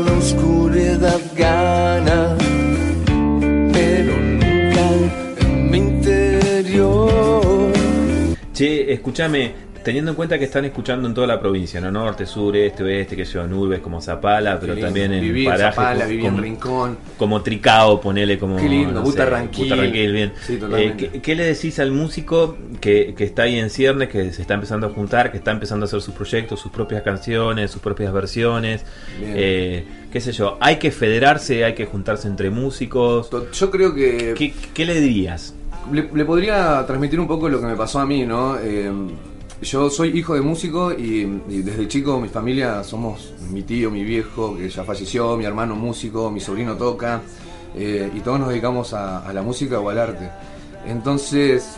Una 0.00 0.12
oscuridad 0.12 1.20
gana, 1.36 2.36
pero 3.72 4.16
nunca 4.16 4.90
en 5.40 5.70
mi 5.70 5.78
interior. 5.78 7.72
Che, 8.52 8.92
escúchame, 8.92 9.69
teniendo 9.82 10.10
en 10.12 10.14
cuenta 10.16 10.38
que 10.38 10.44
están 10.44 10.64
escuchando 10.64 11.08
en 11.08 11.14
toda 11.14 11.26
la 11.26 11.40
provincia, 11.40 11.80
¿no? 11.80 11.90
Norte, 11.90 12.26
sur, 12.26 12.56
este, 12.56 12.82
oeste, 12.84 13.16
que 13.16 13.24
yo, 13.24 13.44
en 13.44 13.52
urbes 13.52 13.80
como 13.80 14.00
Zapala, 14.00 14.58
pero 14.60 14.74
lindo. 14.74 14.86
también 14.86 15.12
en 15.12 15.20
Viví 15.22 15.44
en 15.46 15.52
parajes 15.52 15.74
Zapala, 15.74 16.06
viví 16.06 16.24
en 16.26 16.30
como, 16.30 16.42
Rincón. 16.42 16.98
como 17.16 17.42
Tricao, 17.42 18.00
ponele 18.00 18.38
como... 18.38 18.56
Qué 18.56 18.68
lindo, 18.68 18.92
no 18.92 19.02
Butarranquil. 19.02 19.64
Butarranquil, 19.64 20.12
bien. 20.12 20.32
Sí, 20.46 20.54
Eh, 20.54 20.58
totalmente. 20.58 21.08
¿qué, 21.10 21.20
qué 21.22 21.34
le 21.34 21.44
decís 21.44 21.78
al 21.78 21.92
músico 21.92 22.56
que, 22.80 23.14
que 23.16 23.24
está 23.24 23.42
ahí 23.42 23.58
en 23.58 23.70
ciernes, 23.70 24.08
que 24.08 24.32
se 24.32 24.42
está 24.42 24.54
empezando 24.54 24.86
a 24.86 24.90
juntar, 24.90 25.30
que 25.30 25.38
está 25.38 25.50
empezando 25.50 25.84
a 25.84 25.86
hacer 25.86 26.00
sus 26.00 26.14
proyectos, 26.14 26.60
sus 26.60 26.70
propias 26.72 27.02
canciones, 27.02 27.70
sus 27.70 27.80
propias 27.82 28.12
versiones? 28.12 28.84
Eh, 29.20 29.84
qué 30.12 30.20
sé 30.20 30.32
yo, 30.32 30.58
hay 30.60 30.76
que 30.76 30.90
federarse, 30.90 31.64
hay 31.64 31.74
que 31.74 31.86
juntarse 31.86 32.28
entre 32.28 32.50
músicos. 32.50 33.30
Yo 33.52 33.70
creo 33.70 33.94
que 33.94 34.34
¿Qué, 34.36 34.52
qué 34.74 34.84
le 34.84 35.00
dirías? 35.00 35.54
le, 35.92 36.08
le 36.12 36.24
podría 36.24 36.84
transmitir 36.86 37.18
un 37.18 37.26
poco 37.26 37.48
lo 37.48 37.58
que 37.60 37.66
me 37.66 37.74
pasó 37.76 38.00
a 38.00 38.06
mí, 38.06 38.26
¿no? 38.26 38.58
Eh, 38.58 38.90
yo 39.62 39.90
soy 39.90 40.18
hijo 40.18 40.34
de 40.34 40.40
músico 40.40 40.92
y, 40.92 41.42
y 41.48 41.62
desde 41.62 41.86
chico 41.88 42.18
mi 42.20 42.28
familia 42.28 42.82
somos 42.82 43.34
mi 43.50 43.62
tío, 43.62 43.90
mi 43.90 44.04
viejo, 44.04 44.56
que 44.56 44.68
ya 44.68 44.84
falleció, 44.84 45.36
mi 45.36 45.44
hermano 45.44 45.74
músico, 45.76 46.30
mi 46.30 46.40
sobrino 46.40 46.76
toca, 46.76 47.20
eh, 47.76 48.10
y 48.14 48.20
todos 48.20 48.40
nos 48.40 48.48
dedicamos 48.48 48.94
a, 48.94 49.26
a 49.26 49.32
la 49.32 49.42
música 49.42 49.78
o 49.78 49.90
al 49.90 49.98
arte. 49.98 50.30
Entonces, 50.86 51.76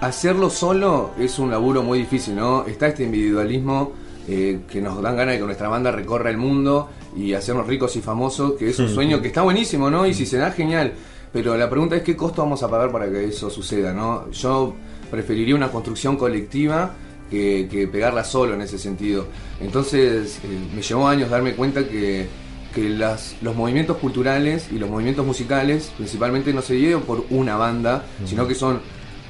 hacerlo 0.00 0.50
solo 0.50 1.10
es 1.18 1.38
un 1.38 1.50
laburo 1.50 1.82
muy 1.82 1.98
difícil, 1.98 2.36
¿no? 2.36 2.64
Está 2.66 2.88
este 2.88 3.04
individualismo 3.04 3.92
eh, 4.26 4.60
que 4.70 4.80
nos 4.80 5.00
dan 5.02 5.16
ganas 5.16 5.34
de 5.34 5.40
que 5.40 5.46
nuestra 5.46 5.68
banda 5.68 5.90
recorra 5.90 6.30
el 6.30 6.38
mundo 6.38 6.88
y 7.16 7.34
hacernos 7.34 7.66
ricos 7.66 7.96
y 7.96 8.00
famosos, 8.00 8.52
que 8.52 8.70
es 8.70 8.78
un 8.78 8.88
sueño 8.88 9.20
que 9.20 9.28
está 9.28 9.42
buenísimo, 9.42 9.90
¿no? 9.90 10.06
Y 10.06 10.14
si 10.14 10.26
se 10.26 10.38
da, 10.38 10.50
genial. 10.52 10.92
Pero 11.32 11.56
la 11.56 11.68
pregunta 11.68 11.96
es 11.96 12.02
qué 12.02 12.16
costo 12.16 12.42
vamos 12.42 12.62
a 12.62 12.70
pagar 12.70 12.90
para 12.90 13.10
que 13.10 13.24
eso 13.24 13.50
suceda, 13.50 13.92
¿no? 13.92 14.30
Yo 14.30 14.74
preferiría 15.10 15.54
una 15.54 15.70
construcción 15.70 16.16
colectiva 16.16 16.94
que, 17.30 17.68
que 17.70 17.86
pegarla 17.86 18.24
solo 18.24 18.54
en 18.54 18.62
ese 18.62 18.78
sentido. 18.78 19.26
Entonces, 19.60 20.38
eh, 20.44 20.48
me 20.74 20.82
llevó 20.82 21.08
años 21.08 21.30
darme 21.30 21.54
cuenta 21.54 21.86
que, 21.86 22.26
que 22.74 22.88
las, 22.88 23.36
los 23.42 23.54
movimientos 23.54 23.98
culturales 23.98 24.68
y 24.72 24.78
los 24.78 24.88
movimientos 24.88 25.26
musicales 25.26 25.92
principalmente 25.96 26.52
no 26.52 26.62
se 26.62 26.78
llevan 26.78 27.02
por 27.02 27.24
una 27.30 27.56
banda, 27.56 28.04
sino 28.24 28.46
que 28.46 28.54
son 28.54 28.80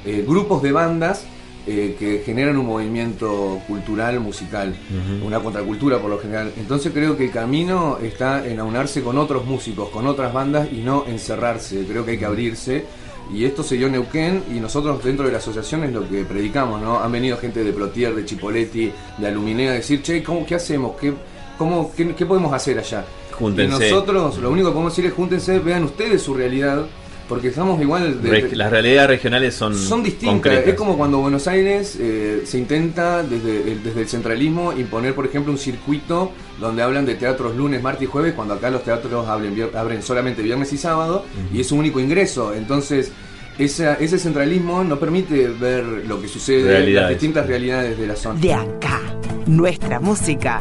eh, 0.05 0.25
grupos 0.27 0.63
de 0.63 0.73
bandas 0.73 1.25
eh, 1.67 1.97
que 1.99 2.23
generan 2.25 2.57
un 2.57 2.67
movimiento 2.67 3.61
cultural, 3.67 4.21
musical, 4.21 4.75
una 5.23 5.41
contracultura 5.41 5.99
por 5.99 6.09
lo 6.09 6.19
general. 6.19 6.53
Entonces 6.57 6.93
creo 6.95 7.17
que 7.17 7.27
el 7.27 7.31
camino 7.31 7.99
está 8.03 8.47
en 8.47 8.59
aunarse 8.59 9.03
con 9.03 9.19
otros 9.19 9.45
músicos, 9.45 9.91
con 9.91 10.07
otras 10.07 10.33
bandas 10.33 10.69
y 10.73 10.79
no 10.79 11.05
encerrarse. 11.07 11.85
Creo 11.87 12.05
que 12.07 12.13
hay 12.13 12.19
que 12.19 12.25
abrirse. 12.25 12.85
Y 13.33 13.45
esto 13.45 13.63
se 13.63 13.77
dio 13.77 13.87
en 13.87 13.93
Neuquén 13.93 14.43
y 14.55 14.59
nosotros 14.61 15.03
dentro 15.05 15.27
de 15.27 15.33
la 15.33 15.39
asociación 15.39 15.85
es 15.85 15.93
lo 15.93 16.09
que 16.09 16.25
predicamos, 16.25 16.81
¿no? 16.81 16.99
Han 16.99 17.13
venido 17.13 17.37
gente 17.37 17.63
de 17.63 17.73
Plotier, 17.73 18.15
de 18.15 18.25
Chipoletti, 18.25 18.91
de 19.19 19.27
Aluminea 19.27 19.73
a 19.73 19.75
decir, 19.75 20.01
che, 20.03 20.23
¿cómo, 20.23 20.47
¿qué 20.47 20.55
hacemos? 20.55 20.97
¿Qué, 20.99 21.13
cómo, 21.59 21.93
qué, 21.95 22.15
qué 22.15 22.25
podemos 22.27 22.53
hacer 22.53 22.79
allá? 22.79 23.05
Júntense. 23.33 23.89
Y 23.89 23.91
nosotros 23.93 24.39
lo 24.39 24.51
único 24.51 24.69
que 24.69 24.73
podemos 24.73 24.93
decir 24.97 25.07
es 25.07 25.13
júntense, 25.15 25.59
vean 25.59 25.85
ustedes 25.85 26.23
su 26.23 26.33
realidad, 26.35 26.87
porque 27.29 27.49
estamos 27.49 27.81
igual 27.83 28.23
de, 28.23 28.31
Re- 28.31 28.57
las 28.57 28.71
realidades 28.71 29.09
regionales 29.11 29.55
son, 29.55 29.77
son 29.77 30.03
distintas. 30.03 30.35
concretas. 30.35 30.69
Es 30.69 30.75
como 30.75 30.97
cuando 30.97 31.19
Buenos 31.19 31.47
Aires 31.47 31.97
eh, 32.01 32.43
se 32.47 32.57
intenta 32.59 33.23
desde 33.23 33.77
desde 33.77 34.01
el 34.01 34.09
centralismo 34.09 34.73
imponer, 34.73 35.15
por 35.15 35.27
ejemplo, 35.27 35.53
un 35.53 35.59
circuito 35.59 36.33
donde 36.61 36.83
hablan 36.83 37.07
de 37.07 37.15
teatros 37.15 37.55
lunes, 37.57 37.83
martes 37.83 38.03
y 38.03 38.07
jueves, 38.07 38.35
cuando 38.35 38.55
acá 38.55 38.71
los 38.71 38.83
teatros 38.85 39.27
abren, 39.29 39.55
abren 39.77 40.03
solamente 40.03 40.43
viernes 40.43 40.73
y 40.73 40.79
sábado 40.79 41.25
y 41.53 41.61
es 41.61 41.71
un 41.73 41.79
único 41.81 42.01
ingreso. 42.01 42.53
Entonces, 42.55 43.13
esa- 43.59 43.95
ese 43.95 44.19
centralismo 44.19 44.85
no 44.85 44.99
permite 44.99 45.49
ver 45.49 45.85
lo 45.85 46.21
que 46.21 46.29
sucede, 46.29 46.63
las 46.65 46.73
Realidades. 46.81 47.11
distintas 47.11 47.47
realidades 47.47 47.99
de 47.99 48.07
la 48.07 48.17
zona. 48.17 48.39
De 48.41 48.55
acá, 48.55 49.01
nuestra 49.47 50.01
música, 50.01 50.61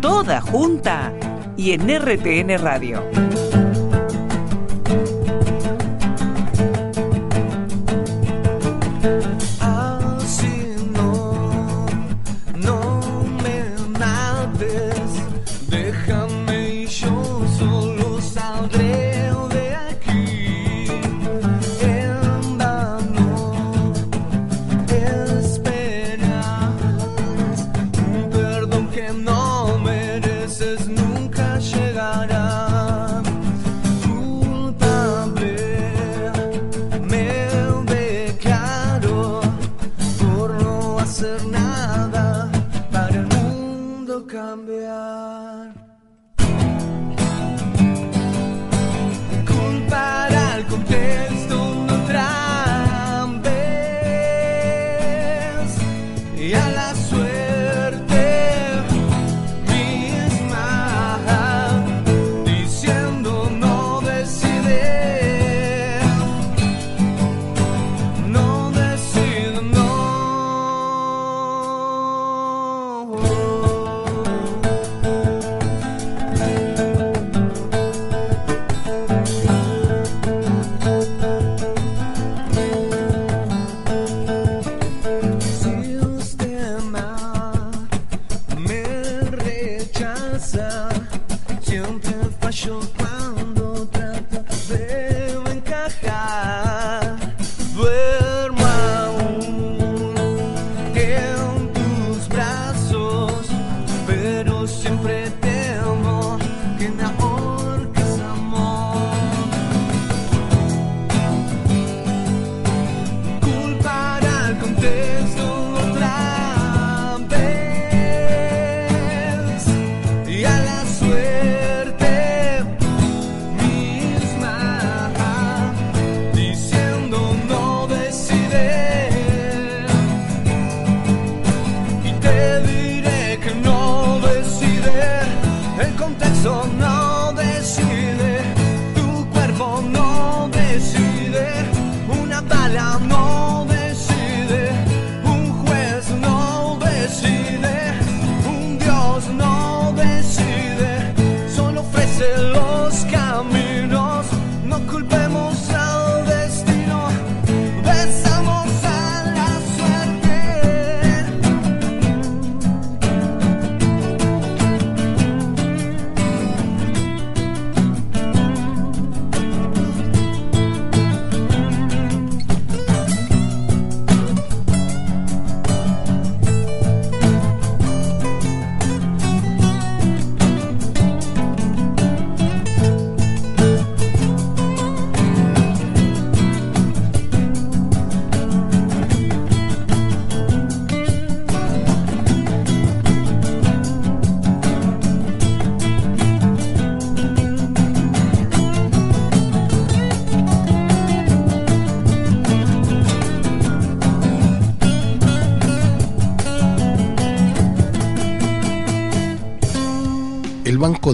toda 0.00 0.40
junta 0.40 1.12
y 1.56 1.72
en 1.72 1.88
RTN 1.90 2.56
Radio. 2.58 3.02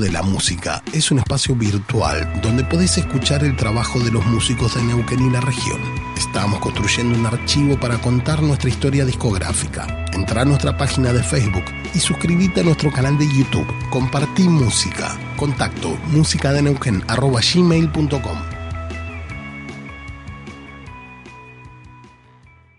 De 0.00 0.10
la 0.10 0.22
Música 0.22 0.82
es 0.92 1.12
un 1.12 1.20
espacio 1.20 1.54
virtual 1.54 2.40
donde 2.42 2.64
podés 2.64 2.98
escuchar 2.98 3.44
el 3.44 3.56
trabajo 3.56 4.00
de 4.00 4.10
los 4.10 4.26
músicos 4.26 4.74
de 4.74 4.82
Neuquén 4.82 5.24
y 5.24 5.30
la 5.30 5.40
región. 5.40 5.78
Estamos 6.16 6.58
construyendo 6.58 7.16
un 7.16 7.24
archivo 7.24 7.78
para 7.78 7.98
contar 7.98 8.42
nuestra 8.42 8.70
historia 8.70 9.04
discográfica. 9.04 10.04
Entra 10.12 10.42
a 10.42 10.44
nuestra 10.44 10.76
página 10.76 11.12
de 11.12 11.22
Facebook 11.22 11.66
y 11.94 12.00
suscríbete 12.00 12.62
a 12.62 12.64
nuestro 12.64 12.90
canal 12.90 13.16
de 13.18 13.28
YouTube. 13.28 13.72
Compartí 13.90 14.48
música. 14.48 15.16
Contacto 15.36 15.96
musicadeneuquén.gmail.com 16.08 18.38